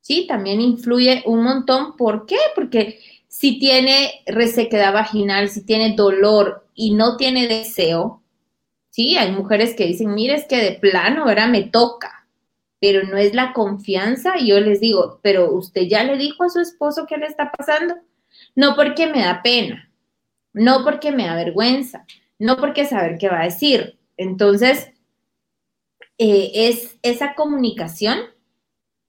[0.00, 0.26] ¿sí?
[0.26, 1.96] También influye un montón.
[1.96, 2.38] ¿Por qué?
[2.54, 8.22] Porque si tiene resequedad vaginal, si tiene dolor y no tiene deseo,
[8.90, 9.16] ¿sí?
[9.16, 12.24] Hay mujeres que dicen, mire, es que de plano, ahora me toca
[12.84, 14.34] pero no es la confianza.
[14.38, 17.50] Y yo les digo, pero usted ya le dijo a su esposo qué le está
[17.50, 17.94] pasando.
[18.54, 19.90] No porque me da pena,
[20.52, 22.06] no porque me da vergüenza,
[22.38, 23.98] no porque saber qué va a decir.
[24.16, 24.90] Entonces,
[26.18, 28.18] eh, es esa comunicación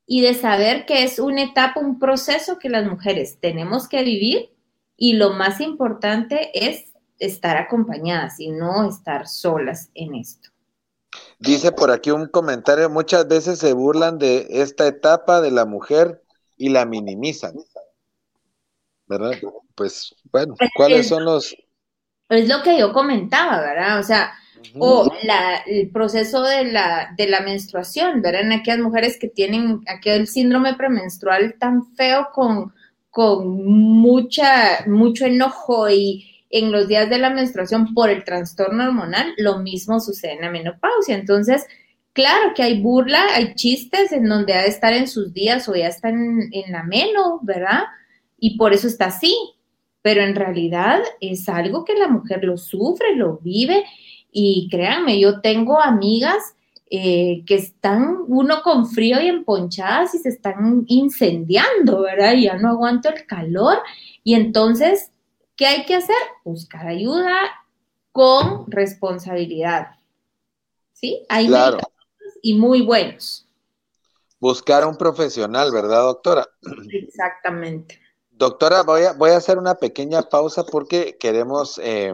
[0.08, 4.52] y de saber que es una etapa, un proceso que las mujeres tenemos que vivir
[4.98, 10.50] y lo más importante es estar acompañadas y no estar solas en esto.
[11.40, 16.24] Dice por aquí un comentario, muchas veces se burlan de esta etapa de la mujer
[16.58, 17.56] y la minimizan.
[19.08, 19.34] ¿Verdad?
[19.76, 21.56] Pues bueno, ¿cuáles son los...
[22.30, 24.00] Es lo que yo comentaba, ¿verdad?
[24.00, 24.34] O sea,
[24.80, 25.12] o
[25.68, 28.42] el proceso de la, de la menstruación, ¿verdad?
[28.42, 32.74] En aquellas mujeres que tienen aquel síndrome premenstrual tan feo con,
[33.10, 39.34] con mucha, mucho enojo y en los días de la menstruación por el trastorno hormonal,
[39.38, 41.16] lo mismo sucede en la menopausia.
[41.16, 41.66] Entonces,
[42.14, 45.76] claro que hay burla, hay chistes en donde ha de estar en sus días o
[45.76, 47.84] ya está en, en la meno, ¿verdad?
[48.38, 49.36] Y por eso está así.
[50.02, 53.84] Pero en realidad es algo que la mujer lo sufre, lo vive.
[54.32, 56.56] Y créanme, yo tengo amigas
[56.92, 62.34] eh, que están uno con frío y emponchadas y se están incendiando, ¿verdad?
[62.34, 63.80] Y ya no aguanto el calor.
[64.24, 65.12] Y entonces,
[65.56, 66.16] ¿qué hay que hacer?
[66.44, 67.34] Buscar ayuda
[68.12, 69.96] con responsabilidad.
[70.94, 71.26] ¿Sí?
[71.28, 71.80] Hay Claro.
[72.42, 73.48] y muy buenos.
[74.40, 76.48] Buscar a un profesional, ¿verdad, doctora?
[76.92, 78.00] Exactamente.
[78.38, 82.14] Doctora, voy a, voy a hacer una pequeña pausa porque queremos eh,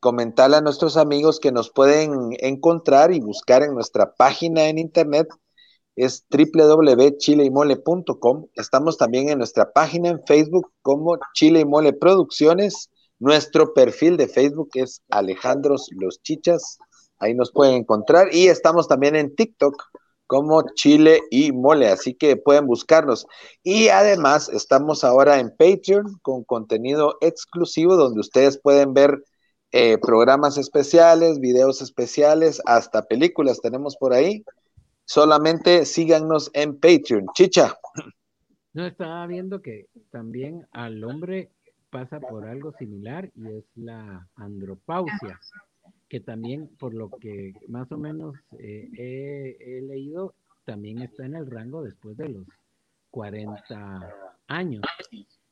[0.00, 5.28] comentarle a nuestros amigos que nos pueden encontrar y buscar en nuestra página en internet.
[5.94, 8.46] Es www.chileymole.com.
[8.54, 12.90] Estamos también en nuestra página en Facebook como Chile y Mole Producciones.
[13.20, 16.78] Nuestro perfil de Facebook es Alejandros Los Chichas.
[17.20, 18.34] Ahí nos pueden encontrar.
[18.34, 19.84] Y estamos también en TikTok
[20.28, 23.26] como Chile y Mole, así que pueden buscarnos.
[23.64, 29.24] Y además estamos ahora en Patreon con contenido exclusivo donde ustedes pueden ver
[29.72, 34.44] eh, programas especiales, videos especiales, hasta películas tenemos por ahí.
[35.06, 37.26] Solamente síganos en Patreon.
[37.34, 37.74] Chicha.
[38.74, 41.50] No, estaba viendo que también al hombre
[41.88, 45.40] pasa por algo similar y es la andropausia,
[46.08, 48.88] que también por lo que más o menos eh,
[49.58, 52.46] he, leído, también está en el rango después de los
[53.10, 54.14] 40
[54.48, 54.82] años.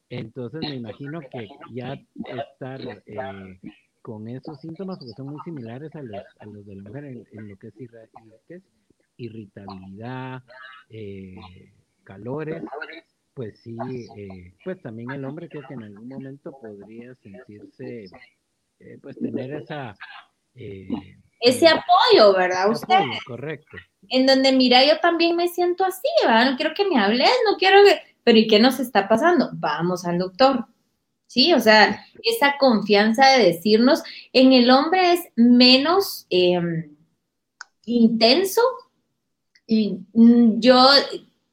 [0.08, 3.60] Entonces me imagino que ya estar eh,
[4.02, 7.48] con esos síntomas, porque son muy similares a los, a los de la mujer en,
[7.48, 8.08] lo que es, irra-
[8.46, 8.62] que es
[9.16, 10.42] irritabilidad,
[10.90, 11.34] eh,
[12.04, 12.62] calores,
[13.34, 13.76] pues sí,
[14.16, 18.04] eh, pues también el hombre creo que en algún momento podría sentirse,
[18.78, 19.94] eh, pues tener esa...
[20.56, 20.88] eh,
[21.40, 22.70] Ese apoyo, ¿verdad?
[22.72, 23.76] ese Usted, apoyo, correcto.
[24.08, 26.50] en donde mira, yo también me siento así, ¿verdad?
[26.50, 29.50] No quiero que me hables, no quiero que, pero ¿y qué nos está pasando?
[29.54, 30.66] Vamos al doctor.
[31.28, 36.60] Sí, o sea, esa confianza de decirnos, en el hombre es menos eh,
[37.84, 38.60] intenso.
[39.66, 40.86] Y mm, yo,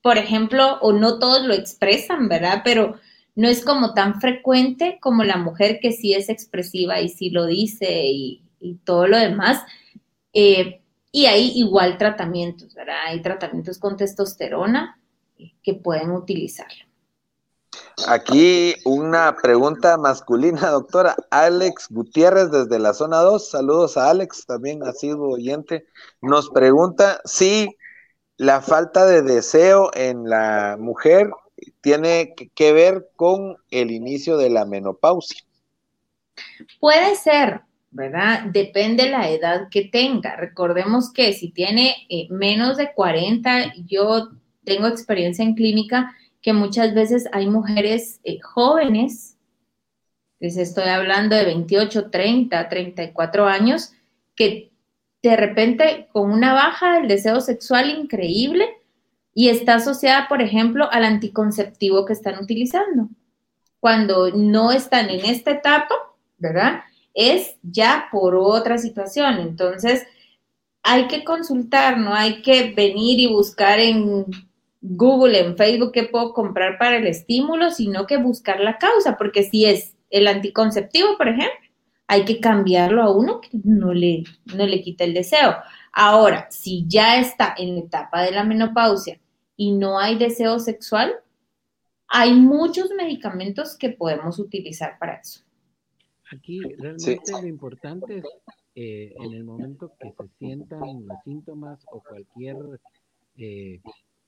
[0.01, 2.61] por ejemplo, o no todos lo expresan, ¿verdad?
[2.63, 2.99] Pero
[3.35, 7.45] no es como tan frecuente como la mujer que sí es expresiva y sí lo
[7.47, 9.61] dice y, y todo lo demás.
[10.33, 12.95] Eh, y hay igual tratamientos, ¿verdad?
[13.05, 14.99] Hay tratamientos con testosterona
[15.61, 16.85] que pueden utilizarlo.
[18.07, 21.15] Aquí una pregunta masculina, doctora.
[21.29, 23.49] Alex Gutiérrez desde la zona 2.
[23.49, 25.85] Saludos a Alex, también ha sido oyente.
[26.21, 27.77] Nos pregunta si
[28.37, 31.29] la falta de deseo en la mujer
[31.81, 35.41] tiene que- que ver con el inicio de la menopausia.
[36.79, 37.61] Puede ser,
[37.93, 38.45] ¿verdad?
[38.51, 40.35] Depende la edad que tenga.
[40.35, 44.31] Recordemos que si tiene eh, menos de 40, yo
[44.65, 49.37] tengo experiencia en clínica que muchas veces hay mujeres eh, jóvenes,
[50.39, 53.93] les estoy hablando de 28, 30, 34 años,
[54.35, 54.73] que
[55.21, 58.67] de repente con una baja del deseo sexual increíble
[59.33, 63.07] y está asociada, por ejemplo, al anticonceptivo que están utilizando.
[63.79, 65.95] Cuando no están en esta etapa,
[66.37, 66.81] ¿verdad?
[67.13, 69.39] Es ya por otra situación.
[69.39, 70.03] Entonces,
[70.83, 74.25] hay que consultar, no hay que venir y buscar en
[74.81, 79.43] Google, en Facebook, qué puedo comprar para el estímulo, sino que buscar la causa, porque
[79.43, 81.69] si es el anticonceptivo, por ejemplo,
[82.07, 85.55] hay que cambiarlo a uno que no le, no le quita el deseo.
[85.93, 89.19] Ahora, si ya está en la etapa de la menopausia
[89.55, 91.13] y no hay deseo sexual,
[92.07, 95.41] hay muchos medicamentos que podemos utilizar para eso.
[96.35, 98.25] Aquí realmente lo importante es
[98.75, 102.57] eh, en el momento que se sientan los síntomas o cualquier,
[103.37, 103.81] eh,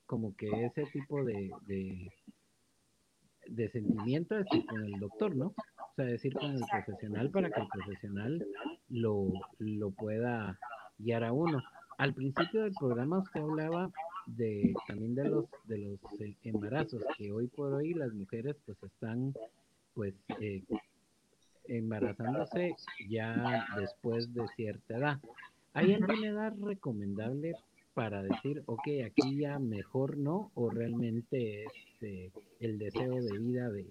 [0.05, 2.11] como que ese tipo de, de,
[3.47, 5.47] de sentimiento, es ir con el doctor, ¿no?
[5.47, 8.45] O sea, decir con el profesional para que el profesional
[8.89, 10.59] lo, lo pueda
[10.97, 11.63] guiar a uno.
[11.97, 13.91] Al principio del programa usted hablaba
[14.27, 18.77] de también de los de los eh, embarazos que hoy por hoy las mujeres pues
[18.83, 19.33] están
[19.93, 20.63] pues eh,
[21.67, 22.75] embarazándose
[23.09, 25.17] ya después de cierta edad.
[25.73, 27.53] ¿Hay alguna edad recomendable
[27.93, 33.69] para decir, ok, aquí ya mejor no, o realmente es eh, el deseo de vida
[33.69, 33.87] de,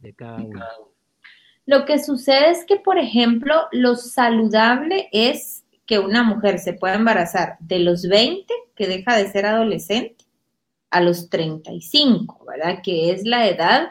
[0.00, 0.64] de cada uno?
[1.66, 6.94] Lo que sucede es que, por ejemplo, lo saludable es que una mujer se pueda
[6.94, 10.24] embarazar de los 20, que deja de ser adolescente,
[10.90, 12.80] a los 35, ¿verdad?
[12.82, 13.90] Que es la edad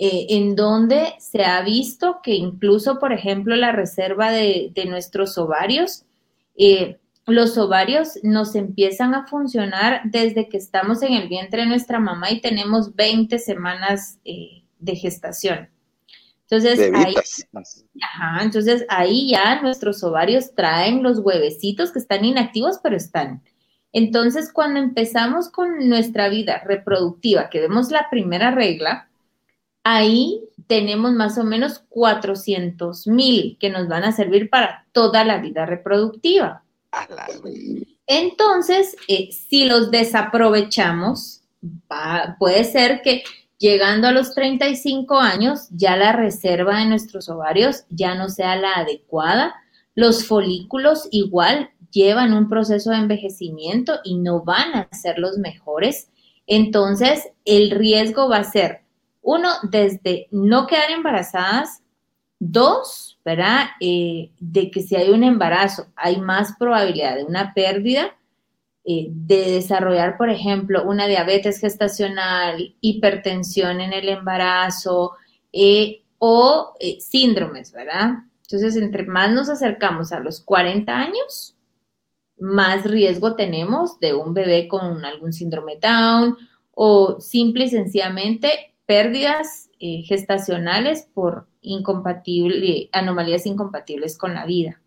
[0.00, 6.04] eh, en donde se ha visto que incluso, por ejemplo, la reserva de, nuestros ovarios,
[6.56, 11.98] eh, los ovarios nos empiezan a funcionar desde que estamos en el vientre de nuestra
[11.98, 15.68] mamá y tenemos 20 semanas eh, de gestación.
[16.42, 17.14] Entonces ahí,
[18.40, 23.42] entonces ahí ya nuestros ovarios traen los huevecitos que están inactivos, pero están.
[23.92, 29.08] Entonces, cuando empezamos con nuestra vida reproductiva, que vemos la primera regla,
[29.88, 35.38] ahí tenemos más o menos 400 mil que nos van a servir para toda la
[35.38, 36.62] vida reproductiva.
[38.06, 41.40] Entonces, eh, si los desaprovechamos,
[42.38, 43.24] puede ser que
[43.56, 48.74] llegando a los 35 años ya la reserva de nuestros ovarios ya no sea la
[48.74, 49.54] adecuada.
[49.94, 56.10] Los folículos igual llevan un proceso de envejecimiento y no van a ser los mejores.
[56.46, 58.82] Entonces, el riesgo va a ser,
[59.28, 61.82] uno, desde no quedar embarazadas,
[62.38, 63.66] dos, ¿verdad?
[63.78, 68.16] Eh, de que si hay un embarazo, hay más probabilidad de una pérdida,
[68.86, 75.12] eh, de desarrollar, por ejemplo, una diabetes gestacional, hipertensión en el embarazo
[75.52, 78.20] eh, o síndromes, ¿verdad?
[78.44, 81.54] Entonces, entre más nos acercamos a los 40 años,
[82.38, 86.34] más riesgo tenemos de un bebé con algún síndrome Down
[86.70, 94.80] o simple y sencillamente pérdidas eh, gestacionales por incompatible, anomalías incompatibles con la vida.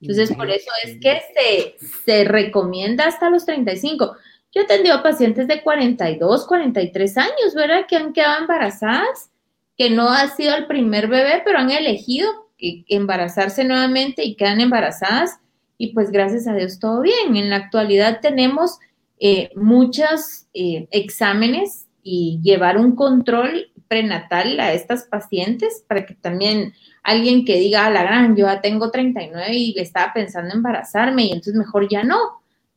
[0.00, 1.76] Entonces, por eso es que se,
[2.06, 4.16] se recomienda hasta los 35.
[4.54, 7.84] Yo he atendido pacientes de 42, 43 años, ¿verdad?
[7.86, 9.30] Que han quedado embarazadas,
[9.76, 15.38] que no ha sido el primer bebé, pero han elegido embarazarse nuevamente y quedan embarazadas
[15.76, 17.36] y pues gracias a Dios todo bien.
[17.36, 18.78] En la actualidad tenemos
[19.20, 26.72] eh, muchos eh, exámenes y llevar un control prenatal a estas pacientes para que también
[27.02, 31.32] alguien que diga, a la gran, yo ya tengo 39 y estaba pensando embarazarme y
[31.32, 32.16] entonces mejor ya no.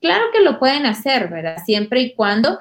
[0.02, 1.58] Claro que lo pueden hacer, ¿verdad?
[1.64, 2.60] Siempre y cuando,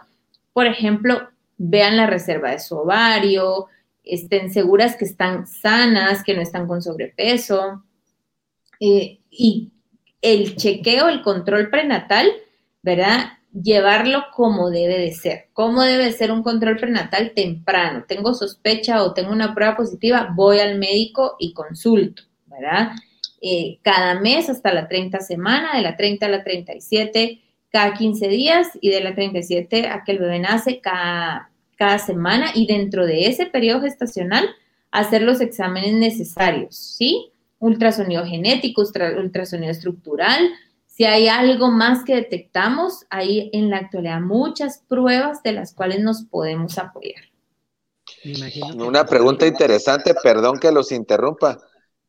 [0.52, 3.68] por ejemplo, vean la reserva de su ovario,
[4.04, 7.82] estén seguras que están sanas, que no están con sobrepeso.
[8.78, 9.72] Eh, y
[10.20, 12.30] el chequeo, el control prenatal,
[12.82, 13.37] ¿verdad?
[13.52, 15.48] Llevarlo como debe de ser.
[15.52, 18.04] ¿Cómo debe ser un control prenatal temprano?
[18.06, 22.92] Tengo sospecha o tengo una prueba positiva, voy al médico y consulto, ¿verdad?
[23.40, 27.40] Eh, cada mes hasta la 30 semana, de la 30 a la 37,
[27.70, 32.50] cada 15 días y de la 37 a que el bebé nace cada, cada semana
[32.54, 34.48] y dentro de ese periodo gestacional
[34.90, 37.32] hacer los exámenes necesarios, ¿sí?
[37.58, 38.82] ultrasonido genético,
[39.16, 40.48] ultrasonido estructural.
[40.98, 46.00] Si hay algo más que detectamos, hay en la actualidad muchas pruebas de las cuales
[46.00, 47.22] nos podemos apoyar.
[48.76, 51.60] Una pregunta interesante, perdón que los interrumpa.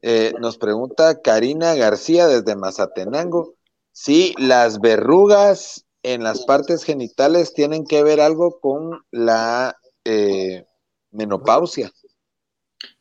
[0.01, 3.53] Eh, nos pregunta Karina García desde Mazatenango
[3.91, 10.65] si las verrugas en las partes genitales tienen que ver algo con la eh,
[11.11, 11.91] menopausia.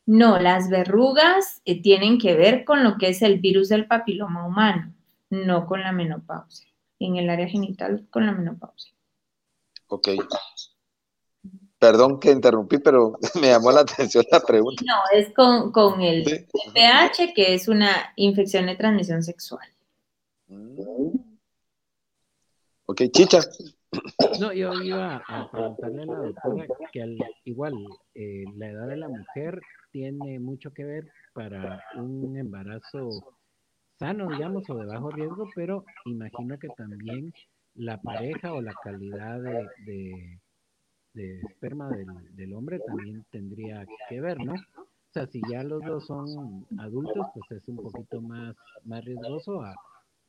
[0.05, 4.47] No, las verrugas eh, tienen que ver con lo que es el virus del papiloma
[4.47, 4.93] humano,
[5.31, 6.69] no con la menopausia.
[6.99, 8.93] En el área genital, con la menopausia.
[9.89, 10.09] Ok.
[11.79, 14.83] Perdón que interrumpí, pero me llamó la atención la pregunta.
[14.85, 16.25] No, es con, el
[16.75, 19.67] pH, que es una infección de transmisión sexual.
[20.49, 21.29] Mm.
[22.87, 23.41] Ok, chicha.
[24.41, 27.75] No, yo iba a preguntarle a la doctora que al, igual
[28.15, 29.61] eh, la edad de la mujer
[29.91, 33.38] tiene mucho que ver para un embarazo
[33.99, 37.33] sano, digamos, o de bajo riesgo, pero imagino que también
[37.75, 40.41] la pareja o la calidad de,
[41.15, 44.55] de, esperma del, del, hombre también tendría que ver, ¿no?
[44.55, 49.63] O sea, si ya los dos son adultos, pues es un poquito más, más riesgoso
[49.63, 49.75] a,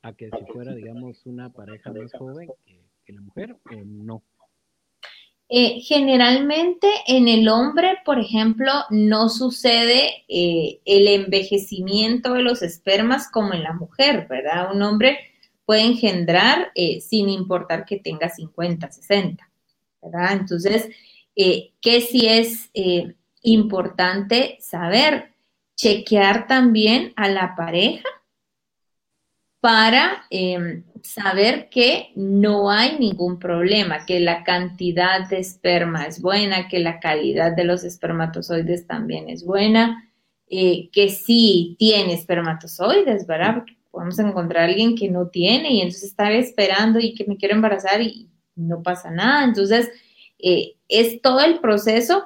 [0.02, 4.22] a que si fuera, digamos, una pareja más joven que, que la mujer, o no.
[5.52, 13.28] Eh, generalmente en el hombre, por ejemplo, no sucede eh, el envejecimiento de los espermas
[13.28, 14.72] como en la mujer, ¿verdad?
[14.72, 15.18] Un hombre
[15.64, 19.50] puede engendrar eh, sin importar que tenga 50, 60,
[20.00, 20.32] ¿verdad?
[20.34, 20.88] Entonces,
[21.34, 22.70] ¿qué sí es
[23.42, 25.32] importante saber?
[25.74, 28.08] Chequear también a la pareja
[29.58, 36.68] para em, saber que no hay ningún problema, que la cantidad de esperma es buena,
[36.68, 40.10] que la calidad de los espermatozoides también es buena,
[40.48, 43.54] eh, que sí tiene espermatozoides, ¿verdad?
[43.56, 47.36] Porque podemos encontrar a alguien que no tiene y entonces estar esperando y que me
[47.36, 49.44] quiero embarazar y no pasa nada.
[49.44, 49.90] Entonces,
[50.38, 52.24] eh, es todo el proceso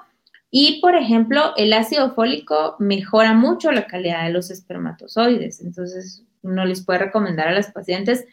[0.57, 5.61] Y, por ejemplo, el ácido fólico mejora mucho la calidad de los espermatozoides.
[5.61, 8.25] Entonces, uno les puede recomendar a las pacientes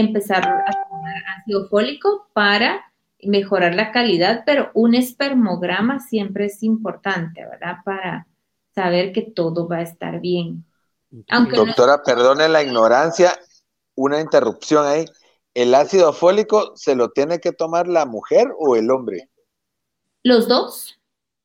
[0.00, 2.84] empezar a tomar ácido fólico para
[3.20, 7.78] mejorar la calidad, pero un espermograma siempre es importante, ¿verdad?
[7.84, 8.26] Para
[8.74, 10.64] saber que todo va a estar bien.
[11.10, 13.36] Doctora, perdone la ignorancia,
[13.96, 15.04] una interrupción ahí.
[15.52, 19.28] ¿El ácido fólico se lo tiene que tomar la mujer o el hombre?
[20.22, 21.00] Los dos.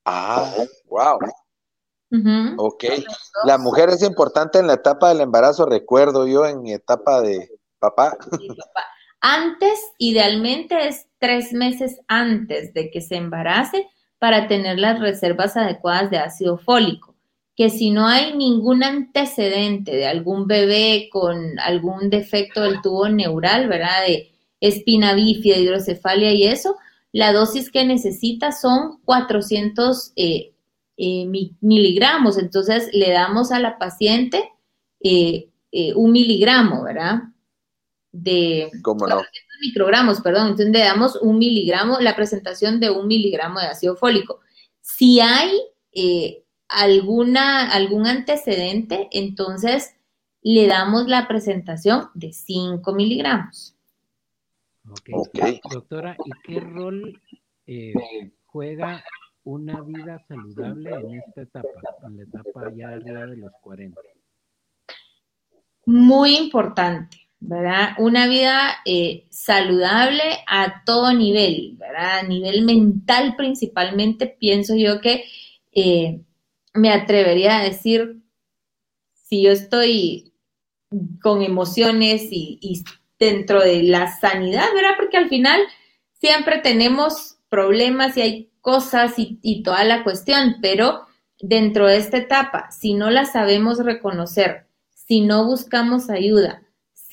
[0.06, 0.54] Ah,
[0.88, 1.18] wow.
[2.58, 2.84] Ok.
[3.46, 7.50] La mujer es importante en la etapa del embarazo, recuerdo yo en mi etapa de
[7.84, 8.18] papá.
[9.20, 13.88] Antes, idealmente es tres meses antes de que se embarace
[14.20, 17.16] para tener las reservas adecuadas de ácido fólico.
[17.56, 23.70] Que si no hay ningún antecedente de algún bebé con algún defecto del tubo neural,
[23.70, 24.06] ¿verdad?
[24.08, 26.76] De espina bífida, hidrocefalia y eso,
[27.12, 30.54] la dosis que necesita son 400 eh,
[30.98, 31.26] eh,
[31.62, 32.38] miligramos.
[32.38, 34.50] Entonces le damos a la paciente
[35.02, 35.50] eh,
[35.96, 37.33] un miligramo, ¿verdad?
[38.14, 39.22] De ¿Cómo no?
[39.60, 40.48] microgramos, perdón.
[40.48, 44.40] Entonces le damos un miligramo, la presentación de un miligramo de ácido fólico.
[44.80, 45.52] Si hay
[46.68, 49.96] alguna, algún antecedente, entonces
[50.42, 53.76] le damos la presentación de 5 miligramos.
[54.90, 55.62] Okay.
[55.72, 57.22] Doctora, ¿y qué rol
[57.68, 57.94] eh,
[58.46, 59.04] juega
[59.46, 61.70] una vida saludable en esta etapa,
[62.06, 64.00] en la etapa ya arriba de los 40?
[65.86, 67.90] Muy importante, ¿verdad?
[67.98, 72.20] Una vida eh, saludable a todo nivel, ¿verdad?
[72.20, 75.26] A nivel mental principalmente, pienso yo que
[75.72, 76.22] eh,
[76.74, 78.22] me atrevería a decir,
[79.14, 80.34] si yo estoy
[81.22, 82.84] con emociones y, y
[83.20, 84.96] dentro de la sanidad, ¿verdad?
[84.98, 85.62] Porque al final
[86.20, 91.06] siempre tenemos problemas y hay cosas y, toda la cuestión, pero
[91.40, 96.63] dentro de esta etapa, si no la sabemos reconocer, si no buscamos ayuda,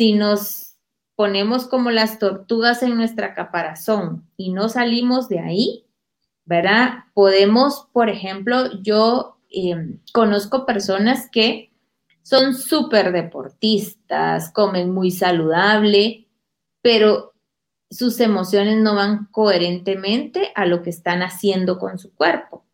[0.01, 0.79] si nos
[1.15, 5.85] ponemos como las tortugas en nuestra caparazón y no salimos de ahí,
[6.47, 7.05] ¿verdad?
[7.13, 11.71] Podemos, por ejemplo, yo eh, conozco personas que
[12.23, 16.27] son súper deportistas, comen muy saludable,
[16.81, 17.35] pero
[17.91, 22.65] sus emociones no van coherentemente a lo que están haciendo con su cuerpo.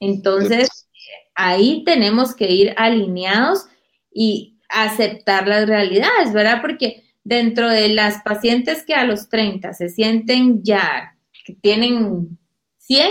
[0.00, 0.88] Entonces,
[1.36, 3.66] ahí tenemos que ir alineados
[4.12, 6.60] y aceptar las realidades, ¿verdad?
[6.60, 12.38] Porque dentro de las pacientes que a los 30 se sienten ya, que tienen
[12.78, 13.10] 100,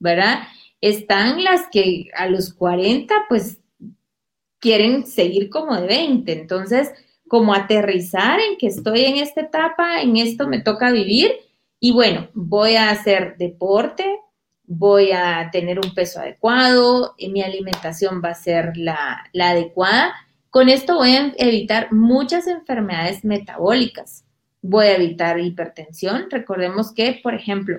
[0.00, 0.40] ¿verdad?
[0.80, 3.58] Están las que a los 40 pues
[4.58, 6.32] quieren seguir como de 20.
[6.32, 6.90] Entonces,
[7.28, 11.32] como aterrizar en que estoy en esta etapa, en esto me toca vivir
[11.84, 14.04] y bueno, voy a hacer deporte,
[14.64, 20.14] voy a tener un peso adecuado, y mi alimentación va a ser la, la adecuada.
[20.52, 24.26] Con esto voy a evitar muchas enfermedades metabólicas.
[24.60, 26.26] Voy a evitar hipertensión.
[26.28, 27.78] Recordemos que, por ejemplo,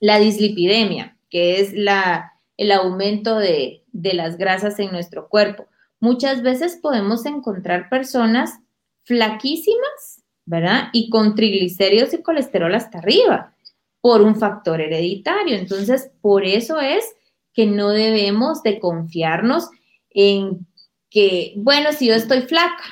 [0.00, 5.68] la dislipidemia, que es la, el aumento de, las grasas en nuestro cuerpo.
[6.00, 8.58] Muchas veces podemos encontrar personas
[9.04, 10.88] flaquísimas, ¿verdad?
[10.92, 13.54] Y con triglicéridos y colesterol hasta arriba
[14.00, 15.56] por un factor hereditario.
[15.56, 17.04] Entonces, por eso es
[17.52, 19.68] que no debemos de confiarnos
[20.10, 20.66] en
[21.14, 22.82] que, bueno, si yo estoy flaca,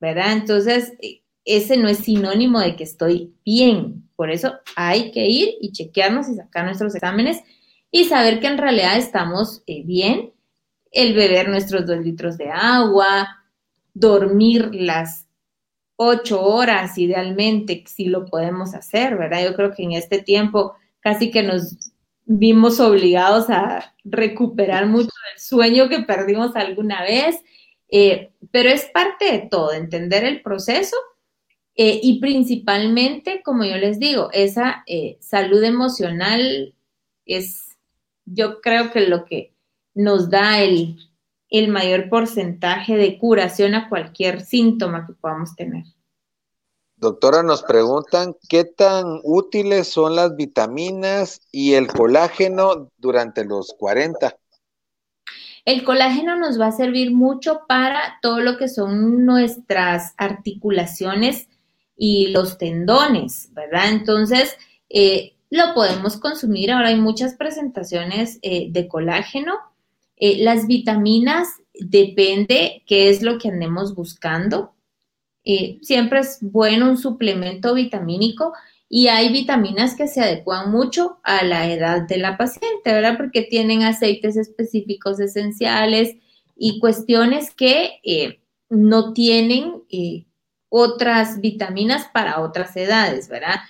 [0.00, 0.32] ¿verdad?
[0.32, 0.94] Entonces,
[1.44, 4.08] ese no es sinónimo de que estoy bien.
[4.16, 7.42] Por eso hay que ir y chequearnos y sacar nuestros exámenes
[7.90, 10.32] y saber que en realidad estamos eh, bien,
[10.92, 13.44] el beber nuestros dos litros de agua,
[13.92, 15.28] dormir las
[15.96, 19.44] ocho horas idealmente, si lo podemos hacer, ¿verdad?
[19.44, 21.91] Yo creo que en este tiempo casi que nos
[22.24, 27.40] vimos obligados a recuperar mucho del sueño que perdimos alguna vez,
[27.90, 30.96] eh, pero es parte de todo, entender el proceso
[31.74, 34.84] eh, y principalmente, como yo les digo, esa
[35.20, 36.74] salud emocional
[37.24, 37.72] es
[38.24, 39.54] yo creo que lo que
[39.94, 40.96] nos da el,
[41.68, 45.84] mayor porcentaje de curación a cualquier síntoma que podamos tener.
[47.02, 54.36] Doctora, nos preguntan qué tan útiles son las vitaminas y el colágeno durante los 40.
[55.64, 61.48] El colágeno nos va a servir mucho para todo lo que son nuestras articulaciones
[61.96, 63.88] y los tendones, ¿verdad?
[63.88, 64.56] Entonces,
[64.88, 66.70] eh, lo podemos consumir.
[66.70, 69.54] Ahora hay muchas presentaciones eh, de colágeno.
[70.18, 74.71] Eh, las vitaminas depende qué es lo que andemos buscando.
[75.44, 78.52] Eh, siempre es bueno un suplemento vitamínico
[78.88, 83.16] Y hay vitaminas que se adecuan mucho a la edad de la paciente, ¿verdad?
[83.16, 86.16] Porque tienen aceites específicos esenciales
[86.56, 90.26] y cuestiones que eh, no tienen eh,
[90.68, 93.60] otras vitaminas para otras edades, ¿verdad?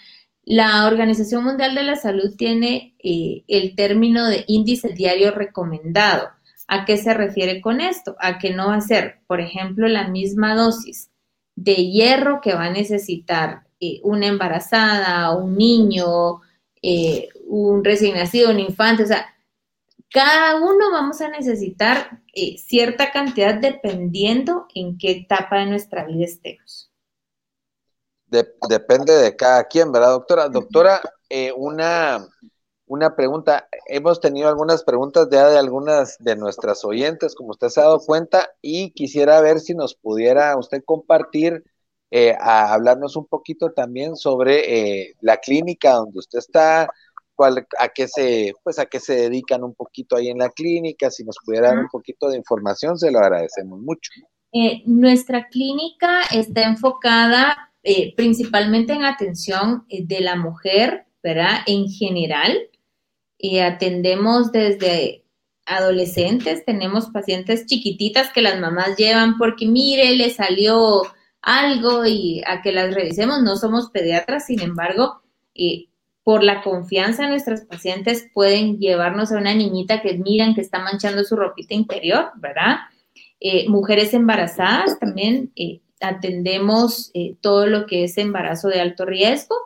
[0.44, 6.30] La Organización Mundial de la Salud tiene eh, el término de índice diario recomendado.
[6.66, 8.16] ¿A qué se refiere con esto?
[8.18, 11.11] A que no va a ser, por ejemplo, la misma dosis
[11.54, 16.40] de hierro que va a necesitar eh, una embarazada, un niño,
[16.82, 19.04] eh, un recién nacido, un infante.
[19.04, 19.26] O sea,
[20.10, 22.20] cada uno vamos a necesitar
[22.56, 26.92] cierta cantidad dependiendo en qué etapa de nuestra vida estemos
[28.68, 30.48] depende de cada quien, ¿verdad, doctora?
[30.48, 32.26] Doctora, eh, una,
[32.92, 33.68] una pregunta.
[33.86, 38.00] Hemos tenido algunas preguntas ya de algunas de nuestras oyentes, como usted se ha dado
[38.00, 41.64] cuenta, y quisiera ver si nos pudiera usted compartir,
[42.10, 46.88] eh, a hablarnos un poquito también sobre eh, la clínica donde usted está,
[47.34, 51.10] cuál, a qué se, pues a qué se dedican un poquito ahí en la clínica,
[51.10, 54.10] si nos pudiera dar un poquito de información, se lo agradecemos mucho.
[54.84, 61.62] nuestra clínica está enfocada eh, principalmente en atención eh, de la mujer, ¿verdad?
[61.66, 62.56] En general,
[63.42, 65.24] eh, atendemos desde
[65.66, 71.02] adolescentes, tenemos pacientes chiquititas que las mamás llevan porque mire, le salió
[71.42, 73.42] algo y a que las revisemos.
[73.42, 75.20] No somos pediatras, sin embargo,
[76.24, 80.78] por la confianza de nuestras pacientes pueden llevarnos a una niñita que miran que está
[80.78, 82.78] manchando su ropita interior, ¿verdad?
[83.66, 85.52] mujeres embarazadas también
[86.02, 89.56] atendemos eh, todo lo que es embarazo de alto riesgo,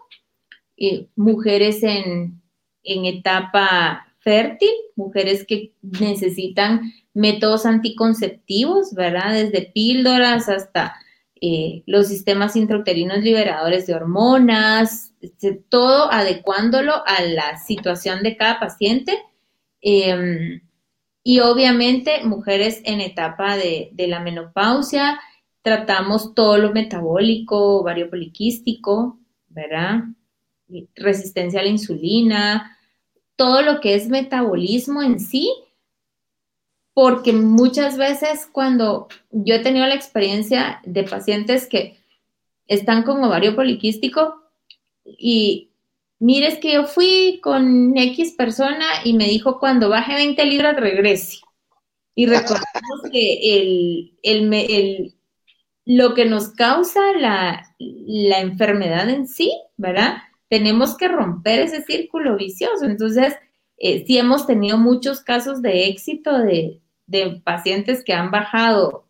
[0.76, 2.42] eh, mujeres en,
[2.86, 9.32] etapa fértil, mujeres que necesitan métodos anticonceptivos, ¿verdad?
[9.32, 10.96] Desde píldoras hasta
[11.40, 18.58] eh, los sistemas intrauterinos liberadores de hormonas, este, todo adecuándolo a la situación de cada
[18.58, 19.18] paciente.
[19.80, 20.60] Em,
[21.22, 25.20] y obviamente mujeres en etapa de, de la menopausia,
[25.62, 29.18] tratamos todo lo metabólico, ovario poliquístico,
[29.48, 30.04] ¿verdad?
[30.94, 32.75] Resistencia a la insulina,
[33.36, 35.52] todo lo que es metabolismo en sí,
[36.94, 41.98] porque muchas veces cuando yo he tenido la experiencia de pacientes que
[42.66, 44.42] están con ovario poliquístico
[45.04, 45.70] y
[46.18, 51.38] mires que yo fui con X persona y me dijo cuando baje 20 libras regrese.
[52.14, 55.14] Y recordemos que el, el,
[55.84, 60.16] lo que nos causa la, enfermedad en sí, ¿verdad?
[60.48, 62.84] Tenemos que romper ese círculo vicioso.
[62.84, 63.34] Entonces,
[63.78, 66.80] eh, sí hemos tenido muchos casos de éxito de,
[67.44, 69.06] pacientes que han bajado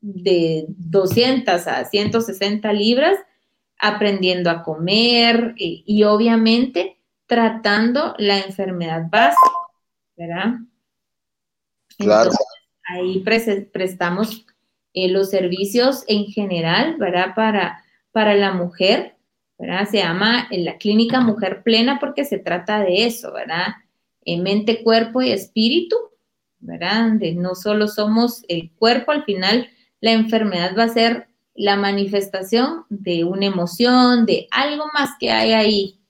[0.00, 3.18] de 200 a 160 libras
[3.78, 9.50] aprendiendo a comer eh, y, obviamente tratando la enfermedad básica,
[10.16, 10.54] ¿verdad?
[11.98, 12.30] Claro.
[12.88, 14.46] ahí prestamos
[14.94, 17.34] eh, los servicios en general, ¿verdad?
[17.34, 19.11] Para, para la mujer,
[19.62, 19.88] ¿verdad?
[19.88, 23.68] Se llama la clínica Mujer Plena porque se trata de eso, ¿verdad?
[24.24, 25.96] En mente, cuerpo y espíritu,
[26.58, 27.04] ¿verdad?
[27.04, 29.68] Donde no solo somos el cuerpo, al final
[30.00, 35.52] la enfermedad va a ser la manifestación de una emoción, de algo más que hay
[35.52, 36.00] ahí,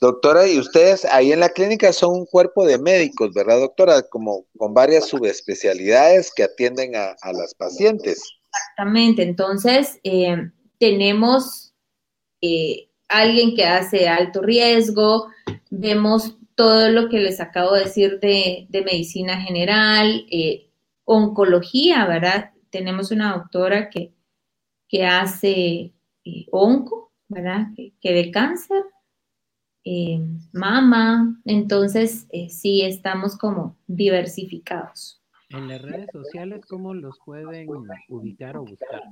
[0.00, 4.02] Doctora, y ustedes ahí en la clínica son un cuerpo de médicos, ¿verdad, doctora?
[4.02, 8.22] Como con varias subespecialidades que atienden a, las pacientes.
[8.50, 11.65] Exactamente, entonces eh, tenemos
[12.40, 15.28] eh, alguien que hace alto riesgo,
[15.70, 20.70] vemos todo lo que les acabo de decir de, medicina general, eh,
[21.04, 22.52] oncología, ¿verdad?
[22.70, 24.12] Tenemos una doctora que,
[24.88, 25.92] que hace
[26.50, 27.68] onco, ¿verdad?
[28.00, 28.82] que de cáncer
[29.88, 30.18] eh,
[30.52, 35.22] mama, entonces eh, sí estamos como diversificados.
[35.50, 37.68] En las redes sociales, ¿cómo los pueden
[38.08, 39.04] ubicar o buscar?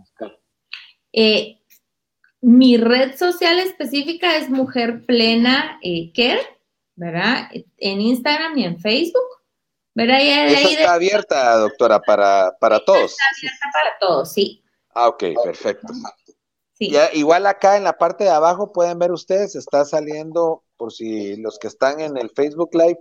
[2.45, 5.81] Eh, mi red social específica es Mujer Plena
[6.15, 6.43] Care,
[6.95, 7.49] ¿verdad?
[7.79, 9.23] En Instagram y en Facebook.
[9.95, 10.19] ¿verdad?
[10.21, 13.13] Eso está abierta, doctora, para, para todos.
[13.13, 14.63] Está abierta para todos, sí.
[14.91, 15.93] Ah, ok, perfecto.
[17.13, 21.59] igual acá en la parte de abajo pueden ver ustedes, está saliendo por si los
[21.59, 23.01] que están en el Facebook Live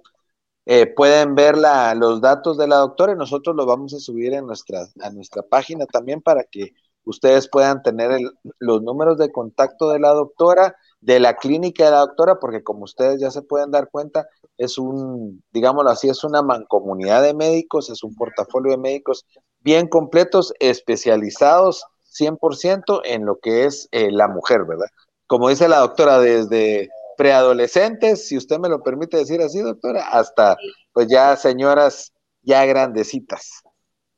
[0.65, 4.33] eh, pueden ver la, los datos de la doctora y nosotros los vamos a subir
[4.33, 6.73] en nuestra, a nuestra página también para que
[7.05, 8.19] ustedes puedan tener
[8.59, 12.83] los números de contacto de la doctora, de la clínica de la doctora, porque como
[12.83, 14.27] ustedes ya se pueden dar cuenta,
[14.57, 19.25] es un, digámoslo así, es una mancomunidad de médicos, es un portafolio de médicos
[19.59, 21.85] bien completos, especializados
[22.17, 24.87] 100% en lo que es eh, la mujer, ¿verdad?
[25.33, 30.57] como dice la doctora, desde preadolescentes, si usted me lo permite decir así, doctora, hasta
[30.91, 33.61] pues ya señoras ya grandecitas,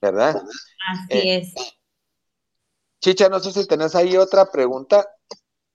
[0.02, 0.36] ¿verdad?
[0.92, 1.54] Así es.
[3.00, 5.08] Chicha, no sé si tenés ahí otra pregunta.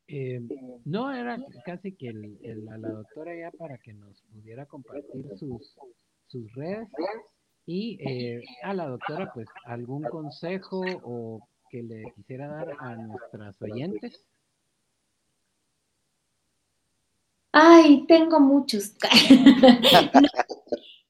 [0.06, 0.40] Eh,
[0.84, 5.76] no, era casi que a la doctora ya para que nos pudiera compartir sus,
[6.26, 6.88] sus redes
[7.64, 13.62] y eh, a la doctora pues algún consejo o que le quisiera dar a nuestras
[13.62, 14.24] oyentes.
[17.52, 18.94] Ay, tengo muchos.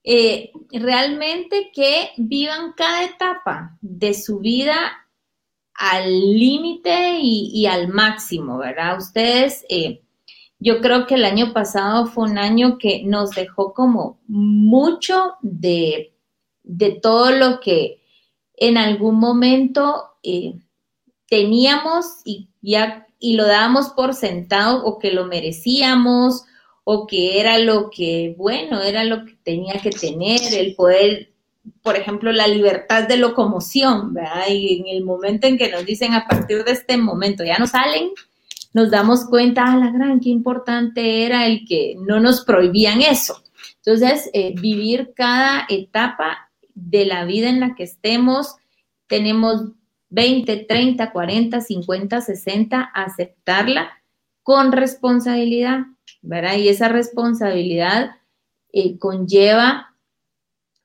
[0.03, 5.07] Eh, realmente que vivan cada etapa de su vida
[5.81, 8.99] al límite y, al máximo, ¿verdad?
[8.99, 10.03] Ustedes, eh,
[10.59, 16.13] yo creo que el año pasado fue un año que nos dejó como mucho de,
[17.01, 18.03] todo lo que
[18.57, 20.61] en algún momento eh,
[21.27, 26.45] teníamos y ya y lo dábamos por sentado o que lo merecíamos
[26.85, 31.30] o que era lo que, bueno, era lo que tenía que tener, el poder,
[31.83, 34.49] por ejemplo, la libertad de locomoción, ¿verdad?
[34.49, 37.67] Y en el momento en que nos dicen a partir de este momento ya no
[37.67, 38.11] salen,
[38.73, 43.43] nos damos cuenta, a la gran, qué importante era el que no nos prohibían eso.
[43.77, 48.57] Entonces, eh, vivir cada etapa de la vida en la que estemos,
[49.07, 49.73] tenemos
[50.11, 53.91] 20, 30, 40, 50, 60, aceptarla
[54.43, 55.81] con responsabilidad,
[56.23, 56.57] ¿verdad?
[56.57, 58.17] Y esa responsabilidad
[58.73, 59.95] eh, conlleva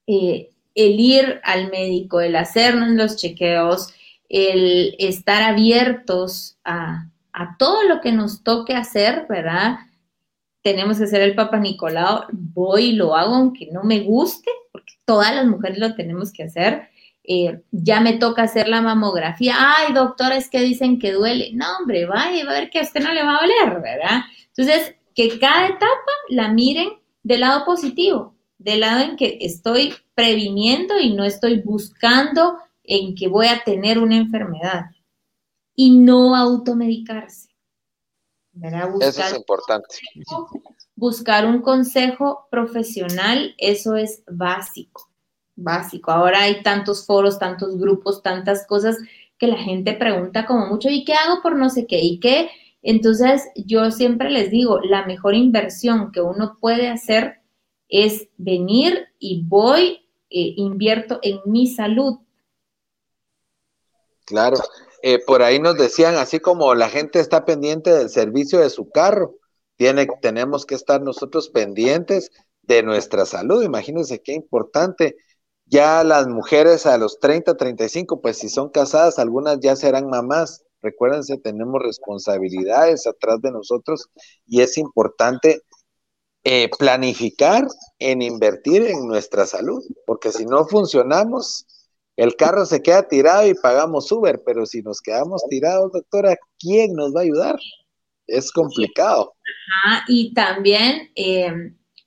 [0.08, 3.94] eh, el ir al médico, el hacernos los chequeos,
[4.30, 7.10] el estar abiertos a,
[7.60, 9.80] todo lo que nos toque hacer, ¿verdad?
[10.62, 14.94] Tenemos que ser el Papa Nicolau, voy y lo hago aunque no me guste, porque
[15.04, 16.90] todas las mujeres lo tenemos que hacer
[17.28, 21.66] eh, ya me toca hacer la mamografía, ay doctora, es que dicen que duele, no
[21.78, 24.22] hombre, vaya, va a ver que a usted no le va a doler, ¿verdad?
[24.56, 26.90] Entonces, que cada etapa la miren
[27.24, 28.35] del lado positivo,
[28.66, 34.00] del lado en que estoy previniendo y no estoy buscando en que voy a tener
[34.00, 34.86] una enfermedad
[35.76, 37.50] y no automedicarse.
[39.02, 39.96] eso es importante.
[40.98, 45.10] Buscar un consejo profesional, eso es básico
[45.56, 46.12] básico.
[46.12, 48.98] Ahora hay tantos foros, tantos grupos, tantas cosas
[49.38, 52.00] que la gente pregunta como mucho, ¿y qué hago por no sé qué?
[52.02, 52.50] ¿Y qué?
[52.82, 57.42] Entonces, yo siempre les digo, la mejor inversión que uno puede hacer
[57.90, 62.18] es venir y voy, eh, invierto en mi salud.
[64.26, 64.58] Claro,
[65.02, 68.90] eh, por ahí nos decían, así como la gente está pendiente del servicio de su
[68.90, 69.36] carro,
[69.78, 72.32] tiene, tenemos que estar nosotros pendientes
[72.64, 73.64] de nuestra salud.
[73.64, 75.16] Imagínense qué importante
[75.66, 80.64] ya las mujeres a los 30, 35, pues si son casadas, algunas ya serán mamás.
[80.82, 84.10] Recuérdense, tenemos responsabilidades atrás de nosotros
[84.46, 85.62] y es importante
[86.46, 87.68] eh, planificar
[88.00, 91.66] en invertir en nuestra salud, porque si no funcionamos,
[92.16, 96.94] el carro se queda tirado y pagamos Uber, pero si nos quedamos tirados, doctora, ¿quién
[96.94, 97.60] nos va a ayudar?
[98.28, 99.34] Es complicado.
[100.08, 101.52] y también eh,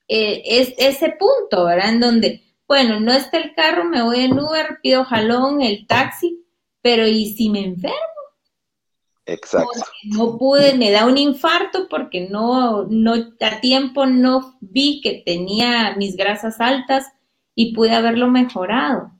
[0.08, 1.90] eh, es ese punto, ¿verdad?
[1.90, 6.44] En donde bueno, no está el carro, me voy en Uber, pido jalón, el taxi,
[6.82, 7.96] pero ¿y si me enfermo?
[9.28, 9.80] Exacto.
[10.04, 15.94] no pude, me da un infarto porque no, no, a tiempo no vi que tenía
[15.96, 17.04] mis grasas altas
[17.54, 19.12] y pude haberlo mejorado,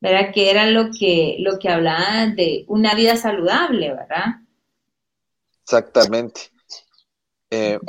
[0.00, 0.32] ¿verdad?
[0.32, 4.26] Que era lo que, lo que hablaba de una vida saludable, ¿verdad?
[5.64, 6.52] Exactamente.
[7.50, 7.80] Eh,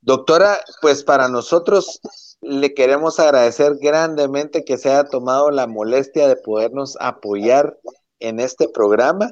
[0.00, 2.00] doctora, pues para nosotros
[2.40, 7.76] le queremos agradecer grandemente que se haya tomado la molestia de podernos apoyar
[8.20, 9.30] en este programa.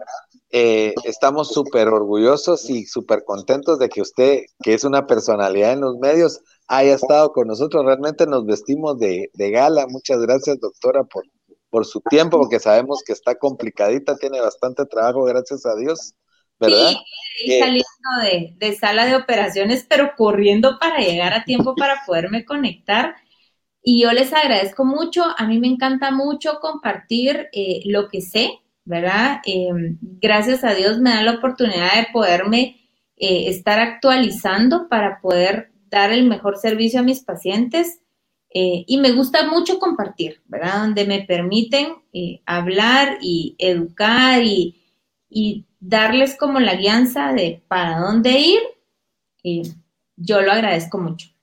[0.51, 5.80] Eh, estamos súper orgullosos y súper contentos de que usted, que es una personalidad en
[5.80, 7.85] los medios, haya estado con nosotros.
[7.85, 9.87] Realmente nos vestimos de, gala.
[9.89, 11.24] Muchas gracias, doctora, por,
[11.70, 16.14] por su tiempo, porque sabemos que está complicadita, tiene bastante trabajo, gracias a Dios.
[16.61, 16.93] ¿verdad?
[17.37, 23.16] Sí, saliendo de, sala de operaciones, pero corriendo para llegar a tiempo para poderme conectar.
[23.82, 28.61] Y yo les agradezco mucho, a mí me encanta mucho compartir eh, lo que sé,
[28.85, 29.41] ¿verdad?
[29.45, 32.80] Em, gracias a Dios me da la oportunidad de poderme
[33.16, 38.01] eh, estar actualizando para poder dar el mejor servicio a mis pacientes.
[38.57, 40.82] y me gusta mucho compartir, ¿verdad?
[40.82, 41.89] Donde me permiten
[42.47, 44.80] hablar y educar y,
[45.28, 48.61] y darles como la guianza de para dónde ir,
[49.43, 49.62] y
[50.16, 51.34] yo lo agradezco mucho.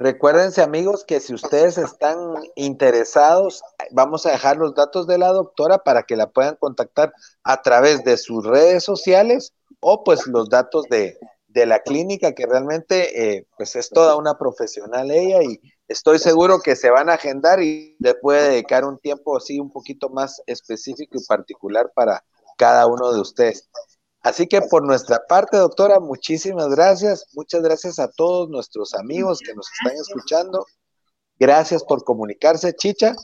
[0.00, 2.16] Recuérdense amigos que si ustedes están
[2.54, 7.12] interesados, vamos a dejar los datos de la doctora para que la puedan contactar
[7.44, 12.46] a través de sus redes sociales o pues los datos de, de la clínica, que
[12.46, 17.14] realmente eh, pues es toda una profesional ella y estoy seguro que se van a
[17.14, 22.24] agendar y le puede dedicar un tiempo así un poquito más específico y particular para
[22.56, 23.68] cada uno de ustedes.
[24.22, 27.26] Así que por nuestra parte, doctora, muchísimas gracias.
[27.34, 30.66] Muchas gracias a todos nuestros amigos que nos están escuchando.
[31.38, 33.14] Gracias por comunicarse, Chicha.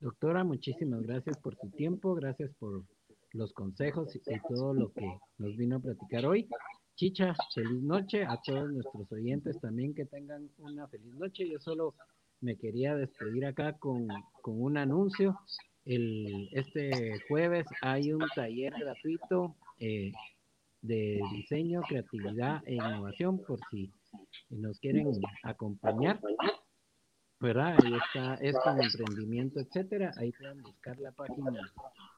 [0.00, 2.84] Doctora, muchísimas gracias por tu tiempo, gracias por
[3.32, 6.46] los consejos y todo lo que nos vino a platicar hoy.
[6.94, 11.48] Chicha, feliz noche a todos nuestros oyentes también que tengan una feliz noche.
[11.48, 11.94] Yo solo
[12.40, 14.08] me quería despedir acá con,
[14.42, 15.38] con un anuncio.
[15.86, 20.12] El, este jueves hay un taller gratuito eh,
[20.82, 23.92] de diseño, creatividad e innovación, por si
[24.50, 25.10] nos quieren
[25.42, 26.20] acompañar.
[27.40, 27.76] ¿Verdad?
[27.84, 30.12] Ahí está, es con emprendimiento, etcétera.
[30.16, 31.72] Ahí pueden buscar la página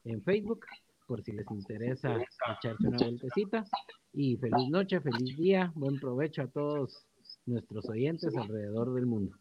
[0.04, 0.64] en Facebook
[1.06, 3.64] por si les interesa echarse una vueltecita.
[4.12, 7.04] Y feliz noche, feliz día, buen provecho a todos
[7.46, 9.36] nuestros oyentes alrededor del mundo.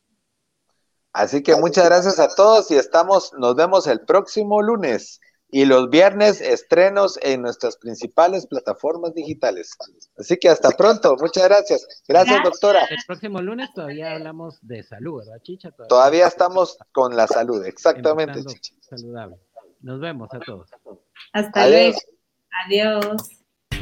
[1.13, 5.19] Así que muchas gracias a todos y estamos, nos vemos el próximo lunes
[5.51, 9.75] y los viernes estrenos en nuestras principales plataformas digitales.
[10.17, 11.87] Así que hasta pronto, muchas gracias.
[12.07, 12.85] Gracias, doctora.
[12.89, 15.71] El próximo lunes todavía hablamos de salud, ¿verdad, Chicha?
[15.87, 18.75] Todavía, estamos con la salud, exactamente, Chicha.
[18.81, 19.37] Saludable.
[19.81, 20.69] Nos vemos a todos.
[21.33, 21.97] Hasta luego.
[22.65, 23.05] Adiós.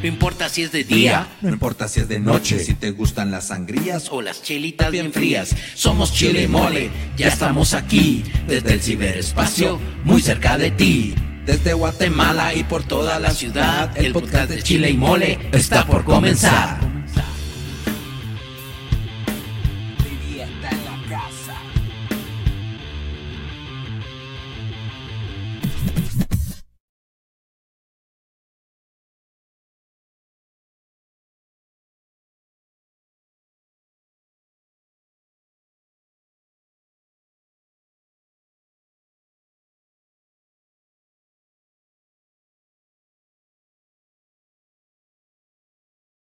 [0.01, 3.31] No importa si es de día, no importa si es de noche, si te gustan
[3.31, 5.55] las sangrías o las chelitas bien frías.
[5.73, 11.15] Somos Chile Mole, ya estamos aquí, desde el ciberespacio, muy cerca de ti.
[11.47, 16.03] Desde Guatemala y por toda la ciudad, el podcast de Chile y Mole está por
[16.03, 16.96] comenzar.